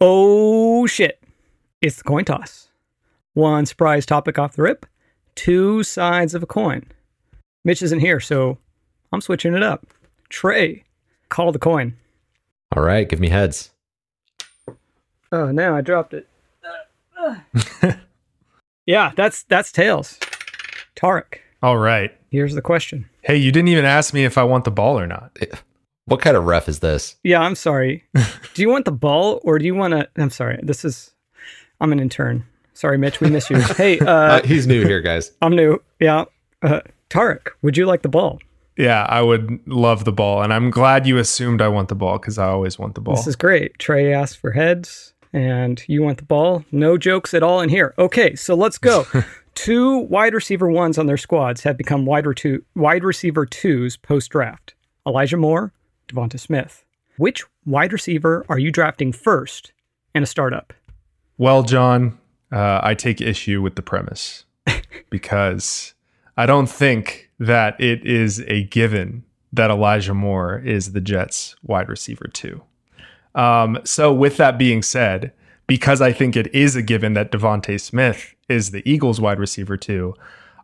[0.00, 1.22] Oh shit.
[1.82, 2.68] It's the coin toss.
[3.34, 4.86] One surprise topic off the rip,
[5.34, 6.84] two sides of a coin.
[7.64, 8.58] Mitch isn't here, so
[9.12, 9.86] I'm switching it up.
[10.28, 10.84] Trey,
[11.28, 11.96] call the coin.
[12.76, 13.70] All right, give me heads.
[15.32, 16.26] Oh, now I dropped it.
[18.86, 20.18] yeah, that's that's tails.
[20.96, 22.12] Tarek, All right.
[22.30, 23.08] here's the question.
[23.22, 25.36] Hey, you didn't even ask me if I want the ball or not.
[26.10, 27.16] What kind of ref is this?
[27.22, 28.04] Yeah, I'm sorry.
[28.54, 30.08] do you want the ball or do you want to?
[30.16, 30.58] I'm sorry.
[30.62, 31.12] This is.
[31.80, 32.44] I'm an intern.
[32.74, 33.20] Sorry, Mitch.
[33.20, 33.56] We miss you.
[33.76, 35.32] hey, uh, Uh, he's new here, guys.
[35.40, 35.80] I'm new.
[36.00, 36.24] Yeah.
[36.62, 36.80] Uh,
[37.10, 38.40] Tarek, would you like the ball?
[38.76, 40.42] Yeah, I would love the ball.
[40.42, 43.14] And I'm glad you assumed I want the ball because I always want the ball.
[43.14, 43.78] This is great.
[43.78, 46.64] Trey asked for heads, and you want the ball.
[46.72, 47.94] No jokes at all in here.
[47.98, 49.06] Okay, so let's go.
[49.54, 53.96] two wide receiver ones on their squads have become wide, re- two, wide receiver twos
[53.96, 54.74] post draft
[55.06, 55.72] Elijah Moore,
[56.10, 56.84] Devonta Smith.
[57.16, 59.72] Which wide receiver are you drafting first
[60.14, 60.72] in a startup?
[61.38, 62.18] Well, John,
[62.52, 64.44] uh, I take issue with the premise
[65.10, 65.94] because
[66.36, 71.88] I don't think that it is a given that Elijah Moore is the Jets wide
[71.88, 72.62] receiver too.
[73.34, 75.32] Um, so, with that being said,
[75.66, 79.76] because I think it is a given that DeVonta Smith is the Eagles wide receiver
[79.76, 80.14] too,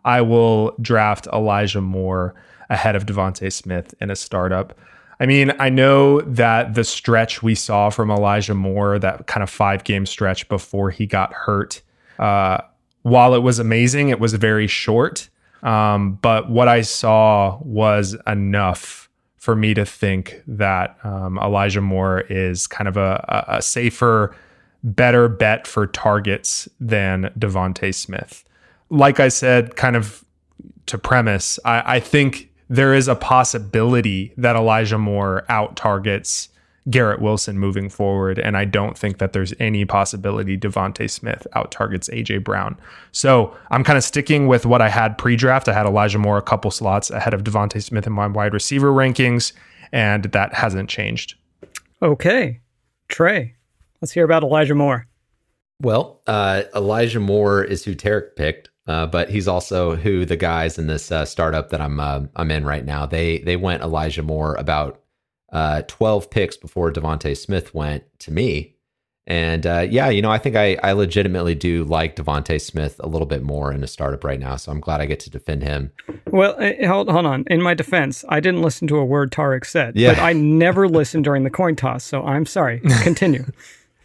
[0.05, 2.35] I will draft Elijah Moore
[2.69, 4.77] ahead of DeVonta Smith in a startup.
[5.19, 9.49] I mean, I know that the stretch we saw from Elijah Moore, that kind of
[9.49, 11.81] five game stretch before he got hurt,
[12.19, 12.59] uh,
[13.03, 15.29] while it was amazing, it was very short.
[15.63, 22.23] Um, but what I saw was enough for me to think that um, Elijah Moore
[22.29, 24.35] is kind of a, a, safer,
[24.83, 28.45] better bet for targets than DeVonta Smith.
[28.91, 30.25] Like I said, kind of
[30.87, 36.49] to premise, I, I think there is a possibility that Elijah Moore out targets
[36.89, 38.39] Garrett Wilson moving forward.
[38.39, 42.77] And I don't think that there's any possibility DeVonta Smith out targets AJ Brown.
[43.13, 45.69] So I'm kind of sticking with what I had pre draft.
[45.69, 48.93] I had Elijah Moore a couple slots ahead of DeVonta Smith in my wide receiver
[48.93, 49.53] rankings,
[49.93, 51.35] and that hasn't changed.
[52.03, 52.61] Okay,
[53.09, 53.55] Trey,
[54.01, 55.07] let's hear about Elijah Moore.
[55.83, 60.79] Well, uh, Elijah Moore is who Tarek picked, uh, but he's also who the guys
[60.79, 63.07] in this uh, startup that I'm uh, I'm in right now.
[63.07, 65.01] They they went Elijah Moore about
[65.53, 68.75] uh, 12 picks before DeVonta Smith went to me,
[69.27, 73.09] and uh, yeah, you know I think I I legitimately do like DeVonta Smith a
[73.09, 74.57] little bit more in a startup right now.
[74.57, 75.93] So I'm glad I get to defend him.
[76.31, 77.45] Well, uh, hold, hold on.
[77.49, 80.15] In my defense, I didn't listen to a word Tarek said, Yeah.
[80.15, 82.81] but I never listened during the coin toss, so I'm sorry.
[83.03, 83.45] Continue.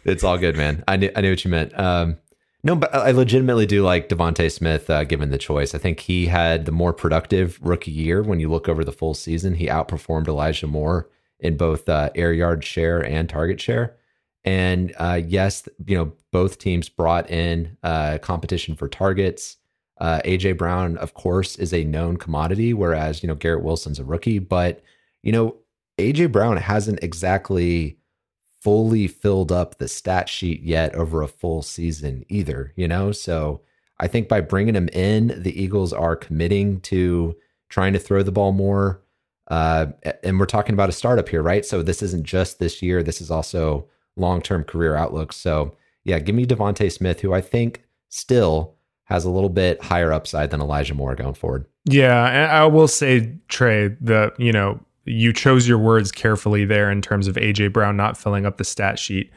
[0.04, 0.82] It's all good, man.
[0.88, 1.78] I knew I knew what you meant.
[1.78, 2.16] Um,
[2.64, 5.74] no, but I legitimately do like DeVonta Smith uh, given the choice.
[5.74, 8.22] I think he had the more productive rookie year.
[8.22, 11.08] When you look over the full season, he outperformed Elijah Moore
[11.40, 13.96] in both uh, air yard share and target share.
[14.44, 19.56] And uh, yes, you know both teams brought in uh, competition for targets.
[20.00, 24.04] Uh, AJ Brown, of course, is a known commodity, whereas you know Garrett Wilson's a
[24.04, 24.38] rookie.
[24.38, 24.82] But
[25.22, 25.56] you know
[25.98, 27.98] AJ Brown hasn't exactly
[28.62, 33.10] fully filled up the stat sheet yet over a full season either, you know?
[33.10, 33.60] So
[33.98, 37.36] I think by bringing him in, the Eagles are committing to
[37.68, 39.02] trying to throw the ball more.
[39.48, 39.86] Uh,
[40.22, 41.64] and we're talking about a startup here, right?
[41.64, 43.86] So this isn't just this year, this is also
[44.16, 45.32] long term career outlook.
[45.32, 48.74] So yeah, give me DeVonta Smith, who I think still
[49.04, 51.66] has a little bit higher upside than Elijah Moore going forward.
[51.84, 56.90] Yeah, and I will say, Trey, the you know you chose your words carefully there
[56.90, 59.30] in terms of AJ Brown not filling up the stat sheet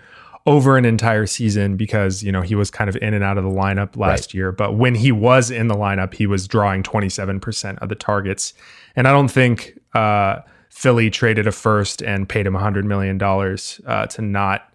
[0.48, 3.44] over an entire season because you know he was kind of in and out of
[3.44, 4.34] the lineup last Right.
[4.36, 4.52] year.
[4.52, 7.96] But when he was in the lineup, he was drawing twenty seven percent of the
[7.96, 8.54] targets,
[8.96, 13.82] and I don't think uh, Philly traded a first and paid him hundred million dollars
[13.88, 14.72] uh, to not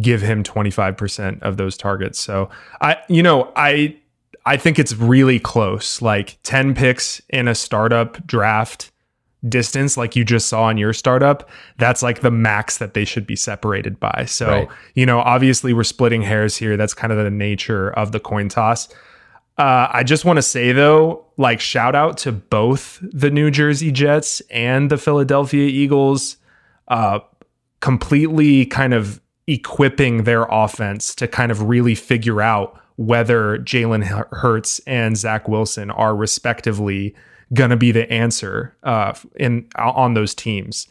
[0.00, 2.18] give him twenty five percent of those targets.
[2.18, 3.96] So I, you know, I
[4.44, 6.02] I think it's really close.
[6.02, 8.90] Like 10 picks in a startup draft
[9.48, 11.48] distance, like you just saw in your startup,
[11.78, 14.24] that's like the max that they should be separated by.
[14.26, 14.68] So, Right.
[14.94, 16.76] you know, obviously we're splitting hairs here.
[16.76, 18.88] That's kind of the nature of the coin toss.
[19.58, 23.90] Uh, I just want to say though, like shout out to both the New Jersey
[23.90, 26.36] Jets and the Philadelphia Eagles,
[26.88, 27.18] uh,
[27.80, 34.78] completely kind of equipping their offense to kind of really figure out whether Jalen Hurts
[34.86, 37.14] and Zach Wilson are respectively
[37.54, 40.88] going to be the answer uh, in on those teams.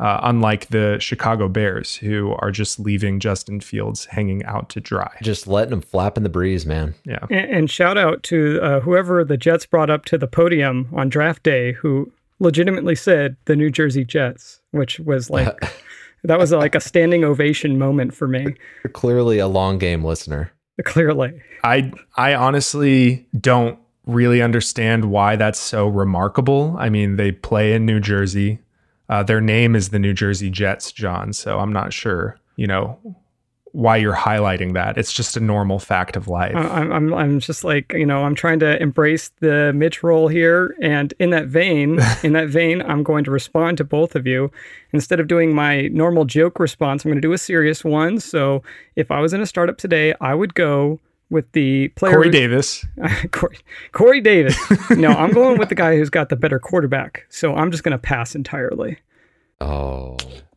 [0.00, 5.16] Uh, unlike the Chicago Bears, who are just leaving Justin Fields hanging out to dry.
[5.22, 6.96] Just letting him flap in the breeze, man.
[7.04, 7.24] Yeah.
[7.30, 11.10] And, and shout out to uh, whoever the Jets brought up to the podium on
[11.10, 15.56] draft day who legitimately said the New Jersey Jets, which was like
[16.24, 18.54] That was like a standing ovation moment for me.
[18.82, 20.50] You're clearly a long game listener.
[20.84, 21.40] Clearly.
[21.62, 26.76] I I honestly don't really understand why that's so remarkable.
[26.78, 28.58] I mean, they play in New Jersey.
[29.08, 31.32] Uh, their name is the New Jersey Jets, John.
[31.32, 32.98] So I'm not sure, you know,
[33.72, 34.96] why you're highlighting that.
[34.96, 36.54] It's just a normal fact of life.
[36.54, 40.76] I'm, I'm, I'm just like, you know, I'm trying to embrace the Mitch role here.
[40.80, 44.52] And in that vein, in that vein, I'm going to respond to both of you.
[44.92, 48.20] Instead of doing my normal joke response, I'm going to do a serious one.
[48.20, 48.62] So
[48.94, 51.00] if I was in a startup today, I would go
[51.30, 52.84] with the player Corey Davis.
[53.32, 53.58] Corey,
[53.92, 54.56] Corey Davis.
[54.90, 57.26] no, I'm going with the guy who's got the better quarterback.
[57.28, 58.98] So I'm just going to pass entirely.
[59.60, 60.16] Oh,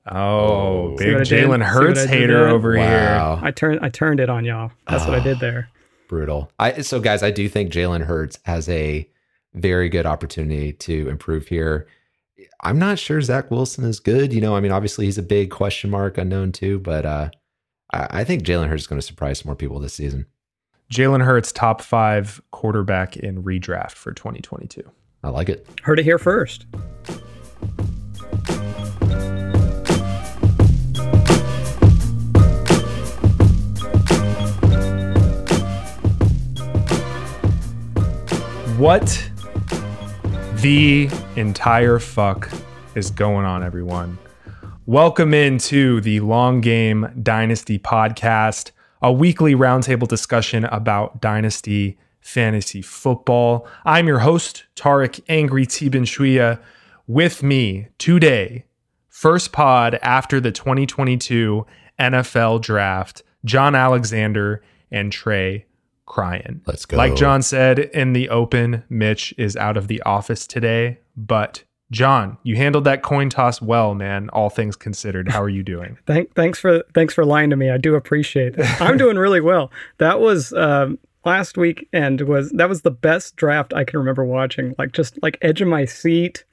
[0.10, 1.44] Oh, See big what I did?
[1.46, 2.48] Jalen Hurts what I did hater there?
[2.48, 3.40] over here.
[3.42, 4.72] I turned I turned it on y'all.
[4.88, 5.70] That's what I did there.
[6.08, 6.50] brutal.
[6.58, 9.10] I so guys, I do think Jalen Hurts has a
[9.54, 11.88] very good opportunity to improve here.
[12.64, 14.32] I'm not sure Zach Wilson is good.
[14.32, 17.30] You know, I mean, obviously he's a big question mark, unknown too, but uh,
[17.94, 20.26] I, I think Jalen Hurts is going to surprise more people this season.
[20.92, 24.90] Jalen Hurts, top five quarterback in redraft for 2022.
[25.22, 25.68] I like it.
[25.84, 26.66] Heard it here first.
[38.78, 39.30] What
[40.62, 42.50] the entire fuck
[42.96, 44.18] is going on, everyone?
[44.86, 48.72] Welcome into the Long Game Dynasty podcast,
[49.08, 53.66] a weekly roundtable discussion about Dynasty fantasy football.
[53.86, 56.60] I'm your host, Tarek Angry Tibin Shuya.
[57.08, 58.66] With me today,
[59.08, 61.66] first pod after the 2022
[61.98, 64.62] NFL draft, John Alexander
[64.92, 65.68] and Trey
[66.06, 66.60] Cryan.
[66.66, 66.98] Let's go.
[66.98, 71.00] Like John said in the open, Mitch is out of the office today.
[71.16, 74.30] But John, you handled that coin toss well, man.
[74.30, 75.98] All things considered, how are you doing?
[76.06, 77.70] Thank, thanks for thanks for lying to me.
[77.70, 78.82] I do appreciate it.
[78.82, 79.72] I'm doing really well.
[79.98, 84.26] That was um, last week, and was that was the best draft I can remember
[84.26, 84.76] watching.
[84.78, 86.44] Like just like edge of my seat.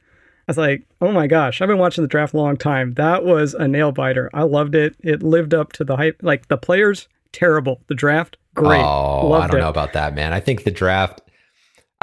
[0.46, 2.92] I was like, oh my gosh, I've been watching the draft a long time.
[2.94, 4.28] That was a nail biter.
[4.34, 4.94] I loved it.
[5.00, 6.20] It lived up to the hype.
[6.22, 7.80] Like the players, terrible.
[7.86, 8.80] The draft, great.
[8.82, 9.62] Oh, Loved I don't it.
[9.62, 10.32] know about that, man.
[10.34, 11.22] I think the draft.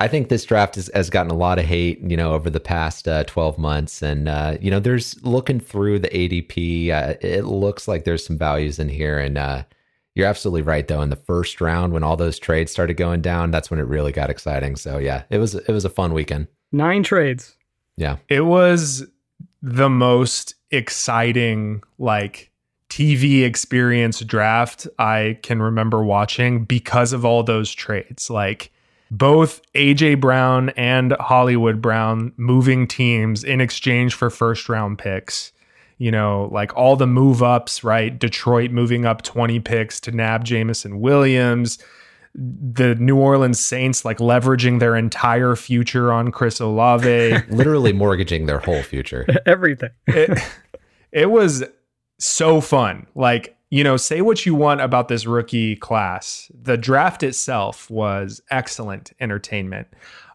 [0.01, 2.59] I think this draft has, has gotten a lot of hate, you know, over the
[2.59, 4.01] past uh, 12 months.
[4.01, 8.35] And, uh, you know, there's looking through the ADP, uh, it looks like there's some
[8.35, 9.19] values in here.
[9.19, 9.63] And uh,
[10.15, 11.03] you're absolutely right, though.
[11.03, 14.11] In the first round, when all those trades started going down, that's when it really
[14.11, 14.75] got exciting.
[14.75, 16.47] So, yeah, it was it was a fun weekend.
[16.71, 17.55] Nine trades.
[17.95, 18.17] Yeah.
[18.27, 19.05] It was
[19.61, 22.49] the most exciting, like,
[22.89, 28.31] TV experience draft I can remember watching because of all those trades.
[28.31, 28.70] Like,
[29.11, 35.51] both AJ Brown and Hollywood Brown moving teams in exchange for first round picks.
[35.97, 38.17] You know, like all the move ups, right?
[38.17, 41.77] Detroit moving up 20 picks to nab Jameson Williams.
[42.33, 47.37] The New Orleans Saints like leveraging their entire future on Chris Olave.
[47.49, 49.27] Literally mortgaging their whole future.
[49.45, 49.91] Everything.
[50.07, 50.39] it,
[51.11, 51.63] it was
[52.17, 53.05] so fun.
[53.13, 56.51] Like, you know, say what you want about this rookie class.
[56.53, 59.87] The draft itself was excellent entertainment.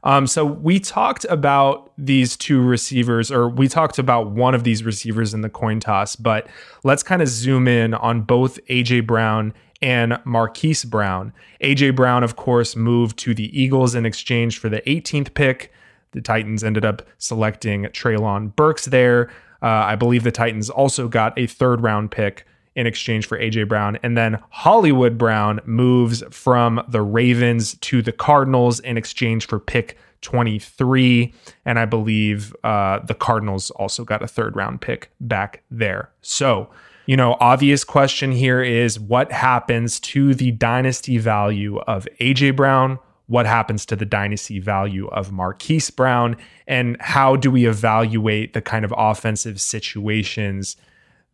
[0.05, 4.85] Um, so we talked about these two receivers, or we talked about one of these
[4.85, 6.49] receivers in the coin toss, but
[6.83, 9.53] let's kind of zoom in on both AJ Brown
[9.83, 11.35] and Marquise Brown.
[11.61, 15.73] AJ Brown, of course, moved to the Eagles in exchange for the 18th pick.
[16.13, 19.29] The Titans ended up selecting Treylon Burks there.
[19.61, 23.69] Uh, I believe the Titans also got a third round pick in exchange for AJ
[23.69, 23.99] Brown.
[24.03, 29.97] And then Hollywood Brown moves from the Ravens to the Cardinals in exchange for pick
[30.21, 31.33] 23.
[31.65, 36.11] And I believe uh, the Cardinals also got a third round pick back there.
[36.21, 36.69] So,
[37.07, 42.99] you know, obvious question here is what happens to the dynasty value of AJ Brown?
[43.29, 46.37] What happens to the dynasty value of Marquise Brown?
[46.67, 50.77] And how do we evaluate the kind of offensive situations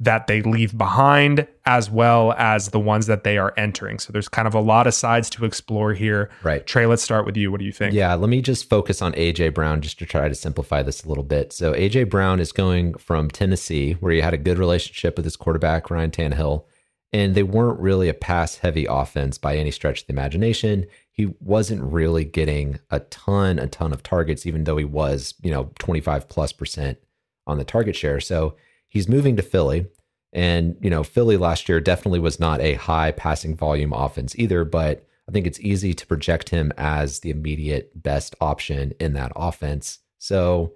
[0.02, 4.00] that they leave behind, as well as the ones that they are entering?
[4.00, 6.28] So there's kind of a lot of sides to explore here.
[6.42, 6.66] Right.
[6.66, 7.52] Trey, let's start with you.
[7.52, 7.94] What do you think?
[7.94, 11.08] Yeah, let me just focus on AJ Brown just to try to simplify this a
[11.08, 11.52] little bit.
[11.52, 15.36] So AJ Brown is going from Tennessee, where he had a good relationship with his
[15.36, 16.64] quarterback Ryan Tannehill,
[17.12, 20.86] and they weren't really a pass-heavy offense by any stretch of the imagination.
[21.12, 25.50] He wasn't really getting a ton, a ton of targets, even though he was, you
[25.50, 26.98] know, 25 plus percent
[27.46, 28.18] on the target share.
[28.18, 28.56] So
[28.92, 29.86] he's moving to Philly.
[30.34, 34.64] And, you know, Philly last year definitely was not a high passing volume offense either,
[34.64, 39.32] but I think it's easy to project him as the immediate best option in that
[39.34, 40.00] offense.
[40.18, 40.74] So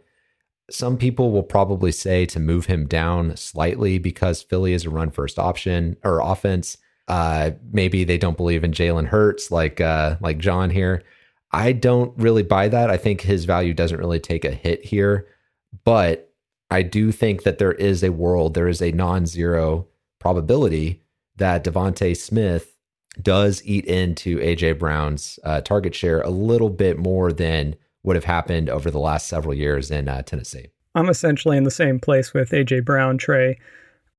[0.69, 5.11] Some people will probably say to move him down slightly because Philly is a run
[5.11, 6.77] first option or offense.
[7.07, 11.05] Uh, maybe they don't believe in Jalen Hurts like uh, like John here.
[11.53, 12.91] I don't really buy that.
[12.91, 15.29] I think his value doesn't really take a hit here,
[15.85, 16.26] but
[16.71, 19.87] I do think that there is a world, there is a non-zero
[20.19, 21.03] probability
[21.37, 22.77] that DeVonta Smith
[23.23, 28.25] does eat into AJ Brown's uh, target share a little bit more than would have
[28.25, 30.69] happened over the last several years in uh, Tennessee.
[30.95, 33.59] I'm essentially in the same place with AJ Brown, Trey.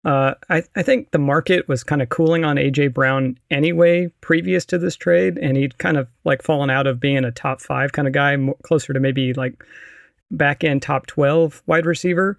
[0.05, 4.65] Uh, I, I think the market was kind of cooling on AJ Brown anyway, previous
[4.67, 7.91] to this trade, and he'd kind of like fallen out of being a top five
[7.93, 9.63] kind of guy, more, closer to maybe like
[10.31, 12.37] back end top 12 wide receiver.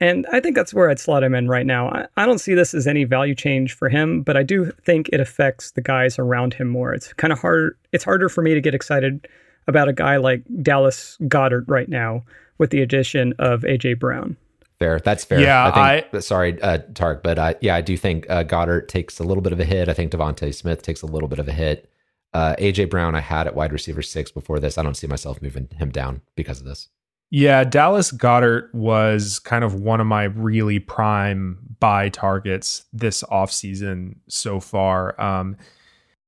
[0.00, 1.88] And I think that's where I'd slot him in right now.
[1.88, 5.08] I, I don't see this as any value change for him, but I do think
[5.12, 6.92] it affects the guys around him more.
[6.92, 7.78] It's kind of hard.
[7.92, 9.28] It's harder for me to get excited
[9.68, 12.24] about a guy like Dallas Goedert right now
[12.58, 14.36] with the addition of AJ Brown.
[14.80, 14.98] Fair.
[14.98, 15.38] That's fair.
[15.38, 15.66] Yeah.
[15.72, 19.20] I think, I, sorry, uh, Tark, but I, yeah, I do think uh, Goedert takes
[19.20, 19.88] a little bit of a hit.
[19.88, 21.88] I think DeVonta Smith takes a little bit of a hit.
[22.34, 24.78] Uh, AJ Brown, I had at wide receiver six before this.
[24.78, 26.88] I don't see myself moving him down because of this.
[27.34, 34.16] Yeah, Dallas Goedert was kind of one of my really prime buy targets this offseason
[34.28, 35.18] so far.
[35.18, 35.56] Um,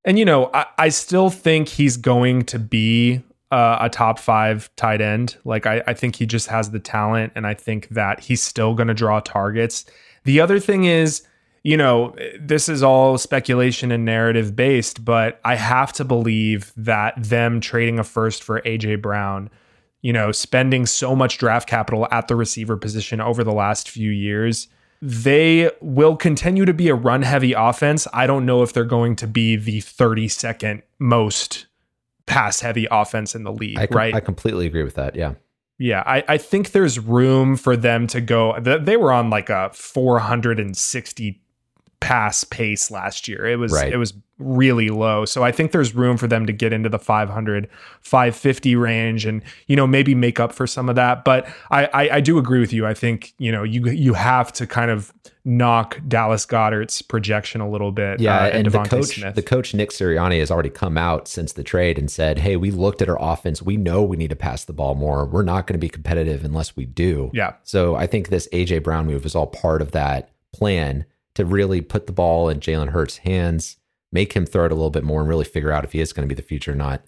[0.06, 4.74] and, you know, I, I, still think he's going to be uh, a top five
[4.76, 5.36] tight end.
[5.44, 8.72] Like, I, I think he just has the talent, and I think that he's still
[8.72, 9.84] going to draw targets.
[10.24, 11.22] The other thing is,
[11.64, 17.22] you know, this is all speculation and narrative based, but I have to believe that
[17.22, 19.50] them trading a first for AJ Brown–
[20.04, 24.10] you know, spending so much draft capital at the receiver position over the last few
[24.10, 24.68] years.
[25.00, 28.06] They will continue to be a run heavy offense.
[28.12, 31.68] I don't know if they're going to be the 32nd most
[32.26, 34.14] pass heavy offense in the league, I com- right?
[34.14, 35.16] I completely agree with that.
[35.16, 35.34] Yeah.
[35.78, 38.60] Yeah, I, I think there's room for them to go.
[38.60, 41.42] They were on like a 460
[42.04, 43.46] pass pace last year.
[43.46, 43.90] It was right.
[43.90, 45.24] it was really low.
[45.24, 47.66] So I think there's room for them to get into the 500,
[48.02, 51.24] 550 range and, you know, maybe make up for some of that.
[51.24, 52.84] But I, I, I do agree with you.
[52.84, 55.14] I think, you know, you, you have to kind of
[55.46, 58.20] knock Dallas Goedert's projection a little bit.
[58.20, 58.36] Yeah.
[58.36, 59.34] Uh, and, and the coach, Smith.
[59.34, 62.70] the coach, Nick Sirianni has already come out since the trade and said, Hey, we
[62.70, 63.62] looked at our offense.
[63.62, 65.24] We know we need to pass the ball more.
[65.24, 67.30] We're not going to be competitive unless we do.
[67.32, 67.54] Yeah.
[67.62, 71.04] So I think this AJ Brown move is all part of that plan
[71.34, 73.76] to really put the ball in Jalen Hurts' hands
[74.14, 76.14] make him throw it a little bit more and really figure out if he is
[76.14, 77.02] going to be the future or not.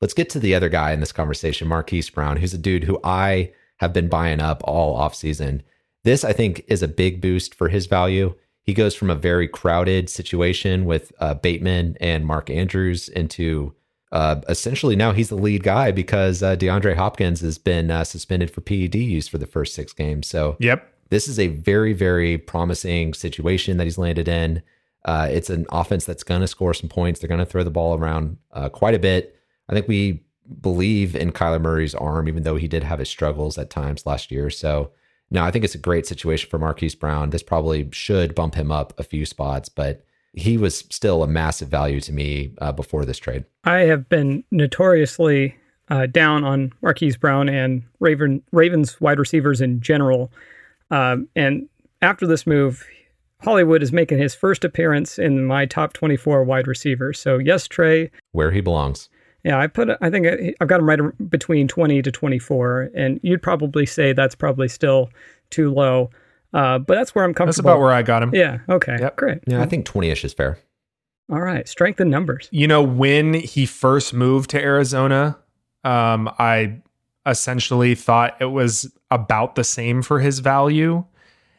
[0.00, 2.98] Let's get to the other guy in this conversation, Marquise Brown, who's a dude who
[3.04, 5.62] I have been buying up all offseason.
[6.04, 8.34] This, I think, is a big boost for his value.
[8.62, 13.74] He goes from a very crowded situation with uh, Bateman and Mark Andrews into
[14.12, 18.50] uh, essentially now he's the lead guy because uh, DeAndre Hopkins has been uh, suspended
[18.50, 20.28] for PED use for the first six games.
[20.28, 24.62] So, yep, this is a very, very promising situation that he's landed in.
[25.04, 27.20] Uh, it's an offense that's going to score some points.
[27.20, 29.36] They're going to throw the ball around uh, quite a bit.
[29.68, 30.24] I think we
[30.62, 34.30] believe in Kyler Murray's arm, even though he did have his struggles at times last
[34.30, 34.48] year.
[34.48, 34.90] So,
[35.30, 37.28] no, I think it's a great situation for Marquise Brown.
[37.28, 41.68] This probably should bump him up a few spots, but he was still a massive
[41.68, 43.44] value to me uh, before this trade.
[43.64, 45.56] I have been notoriously
[45.90, 50.32] uh, down on Marquise Brown and Raven Ravens wide receivers in general.
[50.92, 51.68] Um, and
[52.02, 52.86] after this move,
[53.40, 57.18] Hollywood is making his first appearance in my top 24 wide receivers.
[57.18, 58.10] So, yes, Trey.
[58.30, 59.08] Where he belongs.
[59.42, 62.90] Yeah, I put, I think I've got him right between 20 to 24.
[62.94, 65.10] And you'd probably say that's probably still
[65.50, 66.10] too low.
[66.54, 67.46] Uh, but that's where I'm comfortable.
[67.46, 68.32] That's about where I got him.
[68.34, 68.58] Yeah.
[68.68, 68.98] Okay.
[69.00, 69.16] Yep.
[69.16, 69.38] Great.
[69.46, 70.58] Yeah, I think 20 ish is fair.
[71.32, 71.66] All right.
[71.66, 72.48] Strength in numbers.
[72.52, 75.38] You know, when he first moved to Arizona,
[75.82, 76.82] um, I
[77.26, 81.04] essentially thought it was about the same for his value.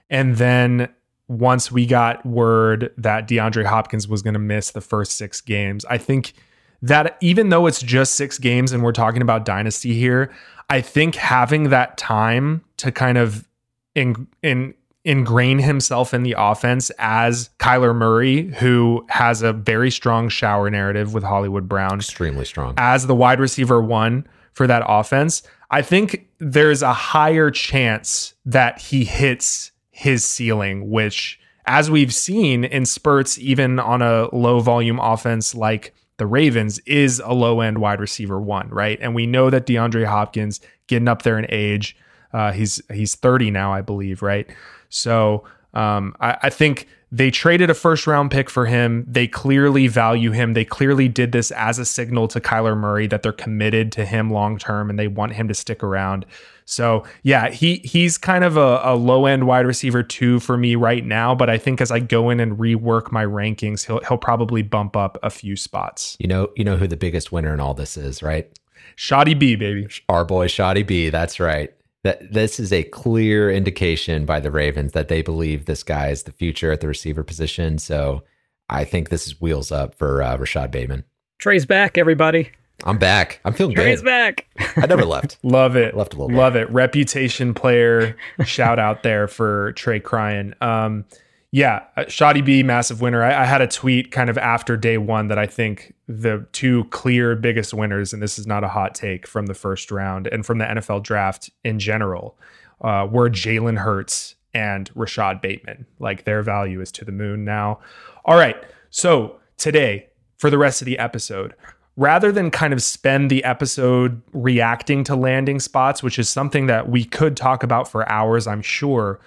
[0.10, 0.89] And then
[1.27, 5.86] once we got word that DeAndre Hopkins was going to miss the first six games,
[5.86, 6.34] I think
[6.82, 10.34] that even though it's just six games and we're talking about dynasty here,
[10.70, 13.48] I think having that time to kind of
[13.96, 14.74] in, in
[15.05, 21.13] ingrain himself in the offense as Kyler Murray, who has a very strong shower narrative
[21.13, 25.43] with Hollywood Brown, extremely strong as the wide receiver one for that offense.
[25.72, 32.63] I think there's a higher chance that he hits his ceiling, which, as we've seen
[32.63, 37.79] in spurts, even on a low volume offense like the Ravens, is a low end
[37.79, 39.00] wide receiver one, right?
[39.01, 41.95] And we know that DeAndre Hopkins getting up there in age.
[42.33, 44.48] Uh, he's he's 30 now, I believe, right?
[44.89, 45.43] So
[45.74, 49.05] Um, I, I think they traded a first round pick for him.
[49.08, 50.53] They clearly value him.
[50.53, 54.32] They clearly did this as a signal to Kyler Murray that they're committed to him
[54.32, 56.25] long term and they want him to stick around.
[56.65, 60.75] So yeah, he he's kind of a, a low end wide receiver two for me
[60.75, 61.36] right now.
[61.36, 64.98] But I think as I go in and rework my rankings, he'll he'll probably bump
[64.98, 66.17] up a few spots.
[66.20, 68.50] You know, you know who the biggest winner in all this is, right?
[68.96, 69.88] Shoddy B, baby.
[70.10, 71.12] Our boy Shoddy B.
[71.12, 71.72] That's right
[72.03, 76.24] that this is a clear indication by the Ravens that they believe this guy is
[76.24, 77.77] the future at the receiver position.
[77.77, 78.24] So
[78.69, 81.05] I think this is wheels up for uh, Rashod Bateman.
[81.39, 82.51] Trey's back, everybody.
[82.86, 83.39] I'm back.
[83.45, 83.86] I'm feeling great.
[83.86, 84.05] Trey's good.
[84.05, 84.45] back.
[84.75, 85.38] I never left.
[85.43, 85.95] Love it.
[85.95, 86.36] Left a little.
[86.36, 86.69] Love it.
[86.69, 88.17] Reputation player.
[88.45, 90.55] shout out there for Trey Cryan.
[90.60, 91.05] Um,
[91.53, 93.22] yeah, uh, Shoddy B, massive winner.
[93.22, 96.86] I, I, had a tweet kind of after day one that I think the two
[96.86, 100.43] clear biggest winners, and this is not a hot take from the first round and
[100.43, 102.36] from the NFL draft in general,
[102.81, 105.86] uh, were Jalen Hurts and Rashod Bateman.
[106.00, 107.81] Like their value is to the moon now.
[108.25, 108.57] All right.
[108.89, 111.53] So today, for the rest of the episode,
[111.95, 116.89] rather than kind of spend the episode reacting to landing spots, which is something that
[116.89, 119.19] we could talk about for hours, I'm sure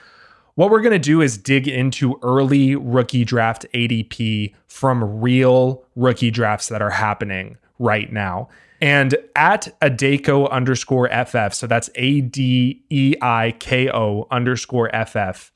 [0.57, 6.31] what we're going to do is dig into early rookie draft ADP from real rookie
[6.31, 8.49] drafts that are happening right now.
[8.81, 15.53] And at Adeiko underscore FF, so that's A D E I K O underscore FF,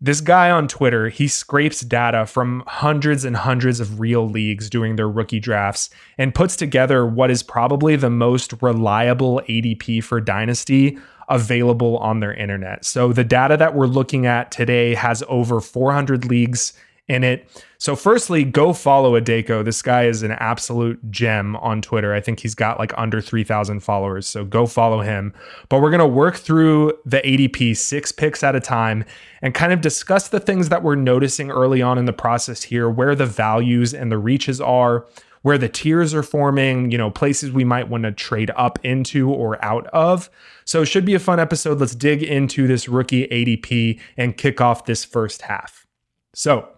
[0.00, 4.94] this guy on Twitter, he scrapes data from hundreds and hundreds of real leagues doing
[4.94, 10.98] their rookie drafts and puts together what is probably the most reliable ADP for Dynasty
[11.28, 12.84] available on their internet.
[12.84, 16.72] So the data that we're looking at today has over 400 leagues
[17.08, 17.48] in it.
[17.78, 19.64] So, firstly, go follow Adeiko.
[19.64, 22.12] This guy is an absolute gem on Twitter.
[22.12, 24.26] I think he's got like under 3,000 followers.
[24.26, 25.32] So, go follow him.
[25.68, 29.04] But we're going to work through the ADP six picks at a time
[29.40, 32.90] and kind of discuss the things that we're noticing early on in the process here,
[32.90, 35.06] where the values and the reaches are,
[35.42, 39.30] where the tiers are forming, you know, places we might want to trade up into
[39.30, 40.30] or out of.
[40.64, 41.80] So it should be a fun episode.
[41.80, 45.86] Let's dig into this rookie ADP and kick off this first half.
[46.34, 46.68] So,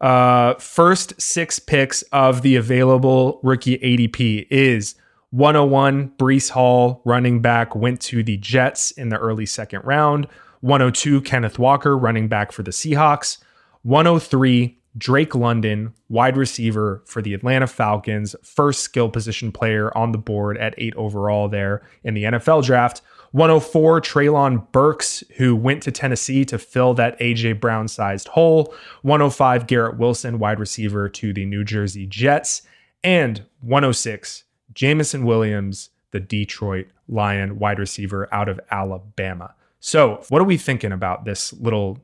[0.00, 4.94] uh, first six picks of the available rookie ADP is
[5.30, 10.26] 101 Breece Hall, running back, went to the Jets in the early second round.
[10.60, 13.38] 102 Kenneth Walker, running back for the Seahawks.
[13.82, 20.18] 103 Drake London, wide receiver for the Atlanta Falcons, first skill position player on the
[20.18, 23.02] board at eight overall there in the NFL draft.
[23.32, 28.74] 104, Treylon Burks, who went to Tennessee to fill that AJ Brown sized hole.
[29.02, 32.62] 105, Garrett Wilson, wide receiver to the New Jersey Jets.
[33.04, 39.54] And 106, Jameson Williams, the Detroit Lion wide receiver out of Alabama.
[39.80, 41.98] So, what are we thinking about this little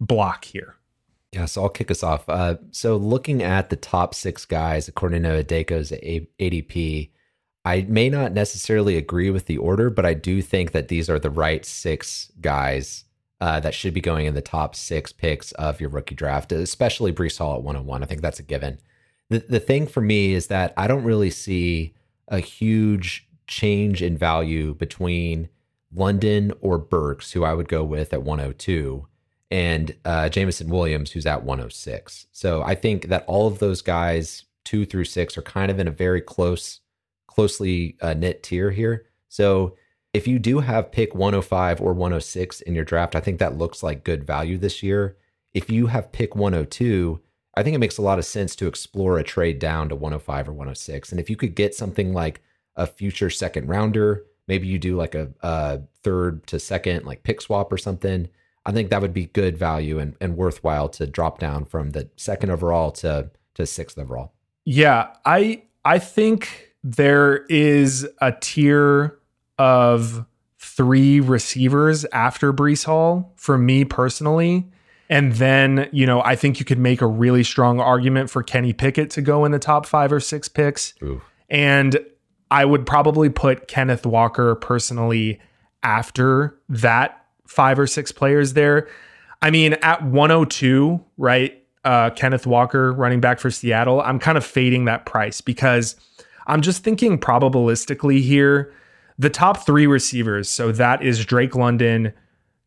[0.00, 0.77] block here?
[1.32, 2.28] Yeah, so I'll kick us off.
[2.28, 7.10] Uh, so, looking at the top six guys, according to Adeiko's ADP,
[7.64, 11.18] I may not necessarily agree with the order, but I do think that these are
[11.18, 13.04] the right six guys
[13.40, 17.12] uh, that should be going in the top six picks of your rookie draft, especially
[17.12, 18.02] Breece Hall at 101.
[18.02, 18.78] I think that's a given.
[19.28, 21.94] The, the thing for me is that I don't really see
[22.28, 25.48] a huge change in value between
[25.94, 29.06] London or Burks, who I would go with at 102,
[29.50, 32.26] and uh, Jameson Williams, who's at 106.
[32.32, 35.88] So I think that all of those guys, two through six, are kind of in
[35.88, 36.80] a very close
[37.26, 39.06] closely uh, knit tier here.
[39.28, 39.76] So
[40.12, 43.82] if you do have pick 105 or 106 in your draft, I think that looks
[43.82, 45.16] like good value this year.
[45.52, 47.20] If you have pick 102,
[47.54, 50.48] I think it makes a lot of sense to explore a trade down to 105
[50.48, 51.12] or 106.
[51.12, 52.40] And if you could get something like
[52.76, 57.40] a future second rounder, maybe you do like a, a third to second, like pick
[57.40, 58.28] swap or something.
[58.68, 62.10] I think that would be good value and, and worthwhile to drop down from the
[62.16, 64.34] second overall to to sixth overall.
[64.66, 69.18] Yeah, I I think there is a tier
[69.58, 70.26] of
[70.58, 74.70] three receivers after Breece Hall for me personally.
[75.08, 78.74] And then, you know, I think you could make a really strong argument for Kenny
[78.74, 80.92] Pickett to go in the top five or six picks.
[81.02, 81.22] Ooh.
[81.48, 81.98] And
[82.50, 85.40] I would probably put Kenneth Walker personally
[85.82, 88.88] after that five or six players there.
[89.42, 91.64] I mean, at 102, right?
[91.84, 95.96] Uh, Kenneth Walker, running back for Seattle, I'm kind of fading that price because
[96.46, 98.72] I'm just thinking probabilistically here.
[99.18, 102.12] The top three receivers, so that is Drake London,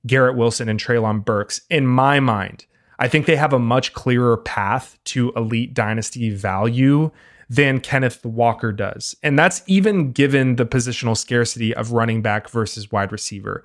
[0.08, 1.62] Garrett Wilson, and Treylon Burks.
[1.70, 2.66] In my mind,
[3.00, 7.12] I think they have a much clearer path to elite dynasty value
[7.50, 9.16] than Kenneth Walker does.
[9.24, 13.64] And that's even given the positional scarcity of running back versus wide receiver.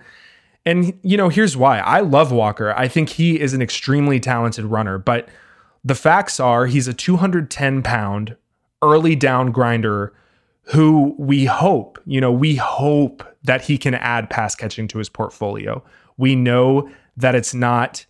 [0.67, 2.75] And, you know, here's why I love Walker.
[2.77, 5.29] I think he is an extremely talented runner, but
[5.85, 8.37] the facts are he's a 210 pound
[8.83, 10.13] early down grinder
[10.65, 15.09] who we hope, you know, we hope that he can add pass catching to his
[15.09, 15.83] portfolio.
[16.17, 18.05] We know that it's not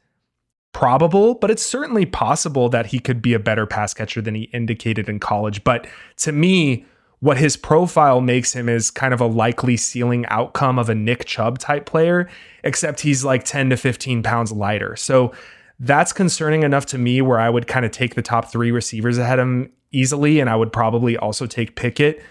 [0.72, 4.44] probable, but it's certainly possible that he could be a better pass catcher than he
[4.54, 5.62] indicated in college.
[5.64, 5.86] But
[6.18, 6.86] to me,
[7.20, 11.24] what his profile makes him is kind of a likely ceiling outcome of a Nick
[11.24, 12.28] Chubb type player,
[12.62, 14.96] except he's like 10 to 15 pounds lighter.
[14.96, 15.32] So
[15.80, 19.18] that's concerning enough to me where I would kind of take the top three receivers
[19.18, 20.40] ahead of him easily.
[20.40, 22.22] And I would probably also take Pickett.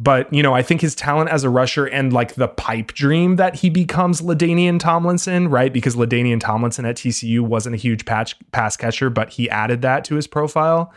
[0.00, 3.34] But, you know, I think his talent as a rusher and like the pipe dream
[3.34, 5.72] that he becomes LaDainian Tomlinson, right?
[5.72, 10.04] Because LaDainian Tomlinson at TCU wasn't a huge patch, pass catcher, but he added that
[10.04, 10.92] to his profile.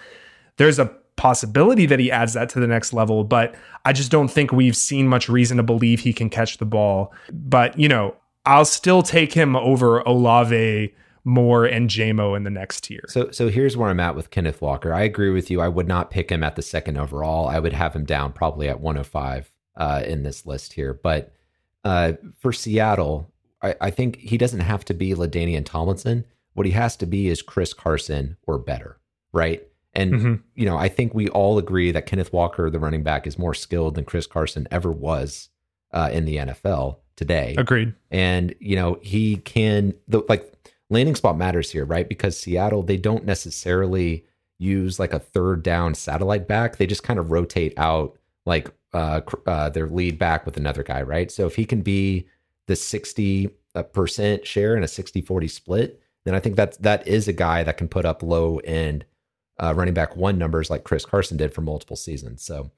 [0.58, 4.30] There's a possibility that he adds that to the next level, but I just don't
[4.30, 7.14] think we've seen much reason to believe he can catch the ball.
[7.32, 10.94] But, you know, I'll still take him over Olave,
[11.24, 13.04] Moore, and JMO in the next tier.
[13.08, 14.94] So so here's where I'm at with Kenneth Walker.
[14.94, 15.62] I agree with you.
[15.62, 17.48] I would not pick him at the second overall.
[17.48, 20.94] I would have him down probably at 105 uh, in this list here.
[20.94, 21.34] But
[21.84, 26.26] uh, for Seattle, I, I, think he doesn't have to be LaDainian Tomlinson.
[26.54, 29.00] What he has to be is Chris Carson or better,
[29.32, 29.68] right?
[29.94, 30.34] And, mm-hmm.
[30.56, 33.54] you know, I think we all agree that Kenneth Walker, the running back, is more
[33.54, 35.50] skilled than Chris Carson ever was
[35.92, 37.56] uh, in the NFL today.
[37.58, 37.94] Agreed.
[38.10, 40.52] And, you know, he can, the, like,
[40.90, 42.08] landing spot matters here, right?
[42.08, 44.26] Because Seattle, they don't necessarily
[44.60, 46.78] use like a third down satellite back.
[46.78, 51.02] They just kind of rotate out like uh, uh, their lead back with another guy,
[51.02, 51.32] right?
[51.32, 52.28] So if he can be
[52.68, 57.28] the 60% uh, share in a 60 40 split, then I think that that is
[57.28, 59.06] a guy that can put up low end
[59.60, 62.44] uh, running back one numbers like Chris Carson did for multiple seasons.
[62.44, 62.72] So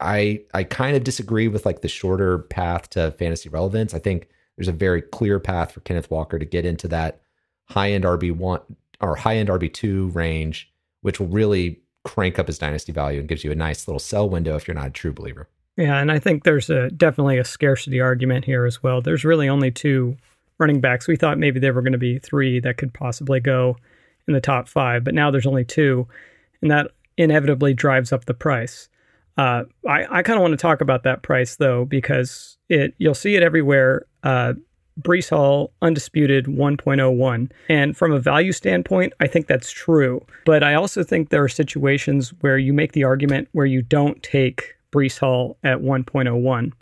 [0.00, 3.94] I I kind of disagree with like the shorter path to fantasy relevance.
[3.94, 7.20] I think there's a very clear path for Kenneth Walker to get into that
[7.66, 8.60] high end RB one
[9.00, 13.28] or high end RB two range, which will really crank up his dynasty value and
[13.28, 15.48] gives you a nice little sell window if you're not a true believer.
[15.76, 19.00] Yeah, and I think there's a definitely a scarcity argument here as well.
[19.00, 20.16] There's really only two
[20.58, 21.08] running backs.
[21.08, 23.76] We thought maybe there were going to be three that could possibly go
[24.28, 26.06] in the top five, but now there's only two,
[26.60, 28.88] and that inevitably drives up the price.
[29.36, 33.14] Uh, I, I kind of want to talk about that price though, because it you'll
[33.14, 34.06] see it everywhere.
[34.22, 34.54] Uh,
[35.00, 37.50] Breece Hall, undisputed 1.01.
[37.70, 40.24] And from a value standpoint, I think that's true.
[40.44, 44.22] But I also think there are situations where you make the argument where you don't
[44.22, 46.72] take Breece Hall at 1.01.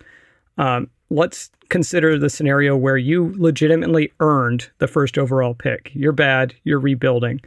[0.59, 5.91] Um, let's consider the scenario where you legitimately earned the first overall pick.
[5.95, 7.41] You're bad, you're rebuilding.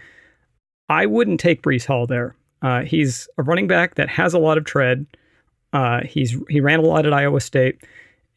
[0.89, 2.35] I wouldn't take Breece Hall there.
[2.61, 5.05] Uh, he's a running back that has a lot of tread.
[5.73, 7.83] Uh, he's he ran a lot at Iowa State,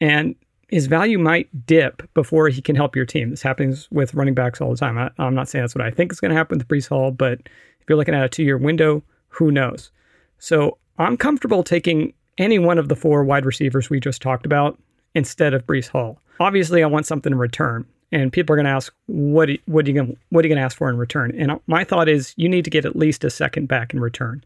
[0.00, 0.34] and
[0.68, 3.30] his value might dip before he can help your team.
[3.30, 4.98] This happens with running backs all the time.
[4.98, 7.12] I, am not saying that's what I think is going to happen with Breece Hall,
[7.12, 7.40] but
[7.80, 9.92] if you're looking at a two-year window, who knows?
[10.38, 14.78] So I'm comfortable taking any one of the four wide receivers we just talked about
[15.16, 16.20] instead of Breece Hall.
[16.38, 17.84] Obviously, I want something in return.
[18.12, 20.60] And people are going to ask, what, what are you going what are you going
[20.60, 21.34] to ask for in return?
[21.36, 24.44] And my thought is, you need to get at least a second back in return.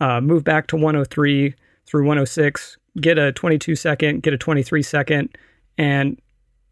[0.00, 1.54] Uh, move back to 103
[1.86, 5.36] through 106, get a 22 second, get a 23 second,
[5.78, 6.20] and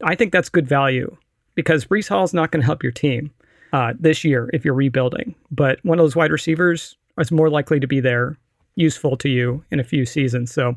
[0.03, 1.15] I think that's good value
[1.55, 3.31] because Breece Hall is not going to help your team
[3.73, 5.33] uh, this year if you're rebuilding.
[5.49, 8.37] But one of those wide receivers is more likely to be there,
[8.75, 10.51] useful to you in a few seasons.
[10.53, 10.75] So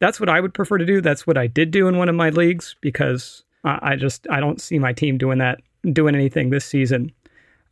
[0.00, 1.00] that's what I would prefer to do.
[1.00, 4.60] That's what I did do in one of my leagues because I just I don't
[4.60, 5.60] see my team doing that,
[5.92, 7.12] doing anything this season.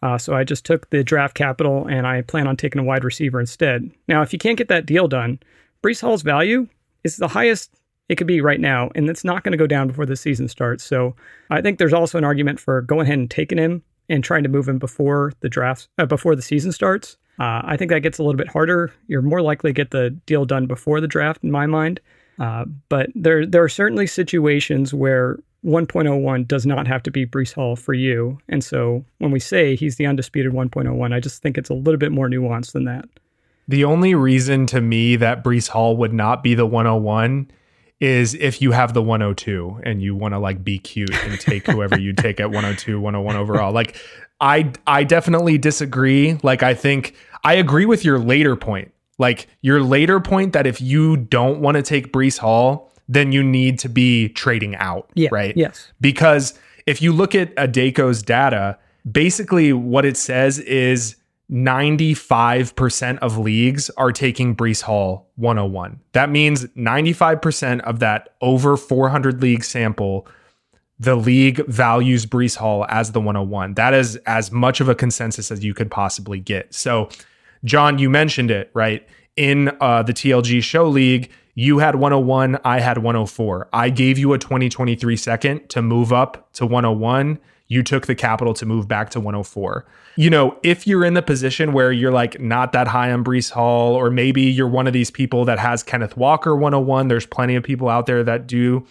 [0.02, 3.04] Uh, so I just took the draft capital and I plan on taking a wide
[3.04, 3.90] receiver instead.
[4.06, 5.40] Now, if you can't get that deal done,
[5.82, 6.68] Breece Hall's value
[7.02, 7.72] is the highest
[8.08, 10.48] it could be right now, and it's not going to go down before the season
[10.48, 10.84] starts.
[10.84, 11.14] So
[11.50, 14.48] I think there's also an argument for going ahead and taking him and trying to
[14.48, 17.16] move him before the draft, uh, before the season starts.
[17.38, 18.92] Uh, I think that gets a little bit harder.
[19.06, 22.00] You're more likely to get the deal done before the draft, in my mind.
[22.38, 27.53] Uh, but there there are certainly situations where 1.01 does not have to be Breece
[27.53, 28.38] Hall for you.
[28.48, 31.98] And so when we say he's the undisputed 1.01, I just think it's a little
[31.98, 33.07] bit more nuanced than that.
[33.66, 37.51] The only reason to me that Breece Hall would not be the 101
[38.01, 41.66] is if you have the 102 and you want to like be cute and take
[41.66, 43.72] whoever you take at 102, 101 overall.
[43.72, 43.96] Like
[44.40, 46.38] I I definitely disagree.
[46.42, 50.81] Like I think I agree with your later point like your later point that if
[50.81, 55.11] you don't want to take Breece Hall, then you need to be trading out.
[55.14, 55.57] Yeah, right.
[55.57, 55.90] Yes.
[56.00, 58.78] Because if you look at Adeiko's data,
[59.11, 61.16] basically what it says is
[61.50, 66.00] 95% of leagues are taking Breece Hall 101.
[66.12, 70.26] That means 95% of that over 400 league sample,
[71.00, 73.74] the league values Breece Hall as the 101.
[73.74, 76.74] That is as much of a consensus as you could possibly get.
[76.74, 77.09] So,
[77.64, 79.07] John, you mentioned it, right?
[79.37, 83.68] In uh, the TLG show league, you had 101, I had 104.
[83.73, 88.55] I gave you a 2023 second to move up to 101 you took the capital
[88.55, 89.87] to move back to 104.
[90.16, 93.51] You know, if you're in the position where you're like not that high on Breece
[93.51, 97.55] Hall, or maybe you're one of these people that has Kenneth Walker 101, there's plenty
[97.55, 98.87] of people out there that do.